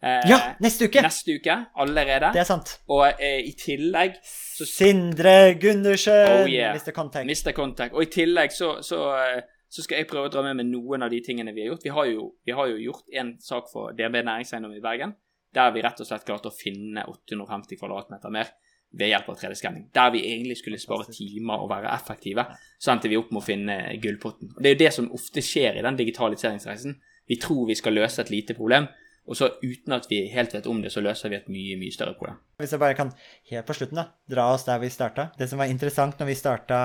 Eh, 0.06 0.25
ja, 0.30 0.39
neste 0.60 0.89
uke! 0.89 1.01
Neste 1.06 1.38
uke 1.38 1.56
allerede. 1.82 2.32
Det 2.36 2.41
er 2.41 2.47
sant. 2.47 2.75
Og 2.91 3.06
eh, 3.08 3.39
i 3.47 3.54
tillegg 3.58 4.17
så, 4.21 4.67
Sindre 4.67 5.56
Gundersen, 5.62 6.43
oh 6.43 6.49
yeah, 6.51 6.75
Mr. 6.75 6.91
Contact. 6.95 7.30
Mr. 7.30 7.54
Contact. 7.58 7.95
Og 7.95 8.06
i 8.06 8.10
tillegg 8.13 8.54
så, 8.54 8.75
så, 8.86 9.01
eh, 9.21 9.55
så, 9.76 9.84
skal 9.84 10.00
jeg 10.00 10.08
prøve 10.08 10.30
å 10.30 10.34
dra 10.34 10.46
med 10.46 10.62
meg 10.62 10.70
noen 10.72 11.04
av 11.04 11.12
de 11.12 11.20
tingene 11.26 11.52
vi 11.56 11.66
har 11.66 11.74
gjort. 11.74 11.84
Vi 11.84 11.94
har 11.94 12.08
jo, 12.08 12.30
vi 12.48 12.56
har 12.56 12.72
jo 12.72 12.80
gjort 12.80 13.20
en 13.22 13.36
sak 13.44 13.68
for 13.72 13.96
DNB 13.98 14.22
Næringseiendom 14.24 14.76
i 14.78 14.84
Bergen 14.84 15.16
der 15.56 15.74
vi 15.74 15.84
rett 15.84 16.00
og 16.04 16.08
slett 16.08 16.26
klarte 16.28 16.52
å 16.52 16.56
finne 16.56 17.06
850 17.08 17.80
kvadratmeter 17.80 18.34
mer. 18.34 18.56
ved 18.96 19.10
hjelp 19.10 19.26
av 19.28 19.36
3D-skanning. 19.36 19.90
Der 19.92 20.12
vi 20.14 20.22
egentlig 20.24 20.56
skulle 20.56 20.78
spare 20.80 21.12
timer 21.12 21.60
og 21.60 21.68
være 21.68 21.90
effektive, 21.92 22.46
så 22.80 22.94
endte 22.94 23.10
vi 23.12 23.18
opp 23.20 23.34
med 23.34 23.42
å 23.42 23.44
finne 23.44 23.76
gullpotten. 24.00 24.54
Og 24.56 24.62
Det 24.62 24.70
er 24.70 24.76
jo 24.76 24.80
det 24.80 24.92
som 24.96 25.10
ofte 25.12 25.42
skjer 25.44 25.80
i 25.80 25.84
den 25.84 25.98
digitaliseringsreisen. 26.00 26.96
Vi 27.28 27.36
tror 27.42 27.66
vi 27.68 27.76
skal 27.76 27.98
løse 27.98 28.22
et 28.22 28.32
lite 28.32 28.56
problem, 28.56 28.88
og 29.26 29.38
så 29.38 29.50
uten 29.64 29.96
at 29.96 30.06
vi 30.10 30.20
helt 30.30 30.54
vet 30.54 30.68
om 30.70 30.82
det, 30.84 30.92
så 30.94 31.02
løser 31.02 31.32
vi 31.34 31.38
et 31.40 31.48
mye, 31.50 31.78
mye 31.82 31.94
større 31.94 32.14
problem. 32.14 32.38
Hvis 32.62 32.76
jeg 32.76 32.82
bare 32.82 32.98
kan 32.98 33.12
helt 33.50 33.68
på 33.68 33.76
slutten 33.76 34.00
da, 34.00 34.06
dra 34.32 34.46
oss 34.54 34.68
der 34.68 34.80
vi 34.84 34.92
starta. 34.94 35.32
Det 35.38 35.50
som 35.50 35.60
var 35.62 35.72
interessant 35.72 36.22
når 36.22 36.30
vi 36.30 36.38
starta 36.38 36.80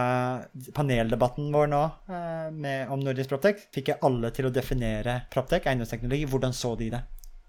paneldebatten 0.77 1.53
vår 1.53 1.71
nå 1.71 1.83
eh, 2.09 2.49
med, 2.57 2.89
om 2.91 3.05
nordisk 3.05 3.35
proptek, 3.35 3.67
fikk 3.77 3.93
jeg 3.93 4.03
alle 4.09 4.33
til 4.35 4.49
å 4.49 4.55
definere 4.55 5.21
proptek, 5.33 5.69
eiendomsteknologi. 5.69 6.25
Hvordan 6.33 6.57
så 6.57 6.73
de 6.81 6.91
det? 6.97 7.03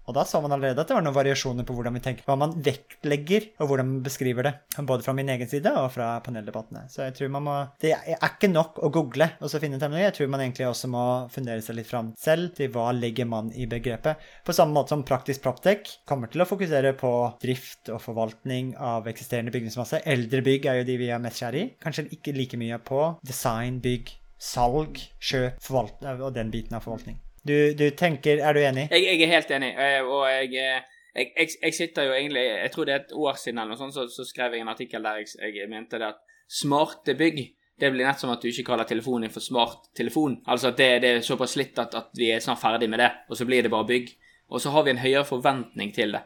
Og 0.08 0.16
da 0.16 0.24
så 0.26 0.40
man 0.42 0.54
allerede 0.54 0.82
at 0.82 0.90
det 0.90 0.96
var 0.96 1.04
noen 1.04 1.14
variasjoner 1.14 1.66
på 1.66 1.76
hvordan 1.76 1.94
vi 1.96 2.02
tenker, 2.02 2.26
hva 2.26 2.36
man 2.38 2.54
vektlegger, 2.64 3.48
og 3.62 3.70
hvordan 3.70 3.88
man 3.88 4.02
beskriver 4.04 4.48
det. 4.48 4.54
Både 4.88 5.06
fra 5.06 5.14
min 5.16 5.30
egen 5.30 5.50
side 5.50 5.70
og 5.78 5.90
fra 5.94 6.14
paneldebattene. 6.24 6.84
Så 6.90 7.06
jeg 7.06 7.16
tror 7.18 7.32
man 7.36 7.46
må 7.46 7.56
Det 7.82 7.92
er 7.94 8.18
ikke 8.26 8.50
nok 8.50 8.80
å 8.82 8.90
google 8.92 9.28
og 9.38 9.50
så 9.50 9.60
finne 9.62 9.78
terminologi. 9.78 10.08
Jeg 10.08 10.16
tror 10.18 10.32
man 10.34 10.44
egentlig 10.44 10.68
også 10.68 10.90
må 10.92 11.04
fundere 11.32 11.62
seg 11.64 11.78
litt 11.78 11.90
fram 11.90 12.12
selv 12.18 12.54
til 12.58 12.72
hva 12.74 12.90
legger 12.96 13.28
man 13.30 13.52
i 13.54 13.68
begrepet. 13.70 14.22
På 14.46 14.56
samme 14.56 14.74
måte 14.76 14.94
som 14.94 15.06
Praktisk 15.06 15.44
Proptech 15.44 15.96
kommer 16.08 16.30
til 16.32 16.42
å 16.42 16.48
fokusere 16.48 16.94
på 16.98 17.12
drift 17.42 17.92
og 17.92 18.02
forvaltning 18.02 18.74
av 18.78 19.08
eksisterende 19.10 19.54
bygningsmasse. 19.54 20.02
Eldre 20.08 20.42
bygg 20.44 20.66
er 20.66 20.80
jo 20.80 20.88
de 20.88 20.98
vi 21.00 21.10
er 21.14 21.22
mest 21.22 21.42
kjære 21.42 21.62
i. 21.62 21.68
Kanskje 21.82 22.08
ikke 22.16 22.34
like 22.36 22.60
mye 22.60 22.78
på 22.82 23.04
design, 23.26 23.78
bygg, 23.84 24.14
salg, 24.42 24.98
kjøp 25.22 25.70
og 25.72 26.32
den 26.34 26.50
biten 26.50 26.76
av 26.76 26.86
forvaltning. 26.86 27.20
Du, 27.42 27.74
du, 27.74 27.88
tenker 27.98 28.38
Er 28.38 28.54
du 28.54 28.60
enig? 28.62 28.86
Jeg, 28.90 29.02
jeg 29.02 29.22
er 29.26 29.32
helt 29.34 29.50
enig. 29.50 29.72
Eh, 29.74 30.02
og 30.06 30.28
jeg, 30.30 30.52
eh, 30.62 31.00
jeg, 31.14 31.48
jeg, 31.62 31.74
sitter 31.74 32.06
jo 32.06 32.14
egentlig 32.14 32.44
Jeg 32.44 32.70
tror 32.74 32.86
det 32.86 32.94
er 32.94 33.02
et 33.02 33.16
år 33.18 33.40
siden 33.40 33.58
eller 33.58 33.74
noe 33.74 33.80
sånt, 33.80 33.96
så, 33.96 34.06
så 34.10 34.26
skrev 34.28 34.54
jeg 34.54 34.62
en 34.62 34.70
artikkel 34.72 35.02
der 35.02 35.24
jeg, 35.24 35.66
mente 35.70 35.98
det 35.98 36.12
at 36.12 36.22
smarte 36.52 37.16
bygg 37.18 37.42
det 37.80 37.90
blir 37.90 38.06
nett 38.06 38.20
som 38.20 38.30
at 38.30 38.42
du 38.42 38.46
ikke 38.46 38.66
kaller 38.68 38.86
telefonen 38.86 39.24
din 39.26 39.32
for 39.34 39.42
smart 39.42 39.88
telefon. 39.96 40.36
Altså 40.46 40.70
at 40.70 40.76
det, 40.78 40.90
det 41.02 41.08
er 41.10 41.24
såpass 41.26 41.56
slitt 41.56 41.78
at, 41.82 41.96
at, 41.98 42.12
vi 42.14 42.28
er 42.30 42.42
snart 42.44 42.60
ferdig 42.60 42.86
med 42.92 43.00
det, 43.02 43.08
og 43.26 43.34
så 43.34 43.46
blir 43.48 43.64
det 43.64 43.72
bare 43.72 43.88
bygg. 43.88 44.12
Og 44.52 44.60
så 44.62 44.70
har 44.70 44.84
vi 44.84 44.92
en 44.92 45.00
høyere 45.02 45.24
forventning 45.26 45.90
til 45.96 46.14
det. 46.14 46.20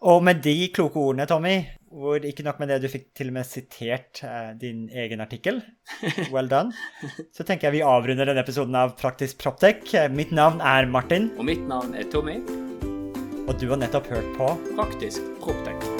Og 0.00 0.22
med 0.24 0.40
de 0.40 0.70
kloke 0.72 0.96
ordene, 0.96 1.26
Tommy, 1.28 1.58
hvor 1.92 2.24
ikke 2.24 2.44
nok 2.46 2.60
med 2.62 2.70
det, 2.72 2.78
du 2.80 2.88
fikk 2.88 3.10
til 3.18 3.28
og 3.28 3.36
med 3.36 3.48
sitert 3.48 4.22
eh, 4.24 4.52
din 4.60 4.86
egen 4.88 5.20
artikkel. 5.20 5.60
Well 6.32 6.48
done. 6.48 6.72
Så 7.36 7.44
tenker 7.44 7.68
jeg 7.68 7.80
vi 7.80 7.84
avrunder 7.84 8.30
denne 8.30 8.44
episoden 8.44 8.78
av 8.80 8.96
Praktisk 9.00 9.42
Proptech. 9.42 9.92
Mitt 10.14 10.32
navn 10.32 10.64
er 10.64 10.88
Martin. 10.88 11.32
Og 11.36 11.50
mitt 11.50 11.66
navn 11.68 11.92
er 11.98 12.08
Tommy. 12.08 12.40
Og 13.44 13.56
du 13.60 13.68
har 13.72 13.82
nettopp 13.82 14.08
hørt 14.14 14.36
på 14.38 14.54
Praktisk 14.78 15.34
Proptech. 15.42 15.99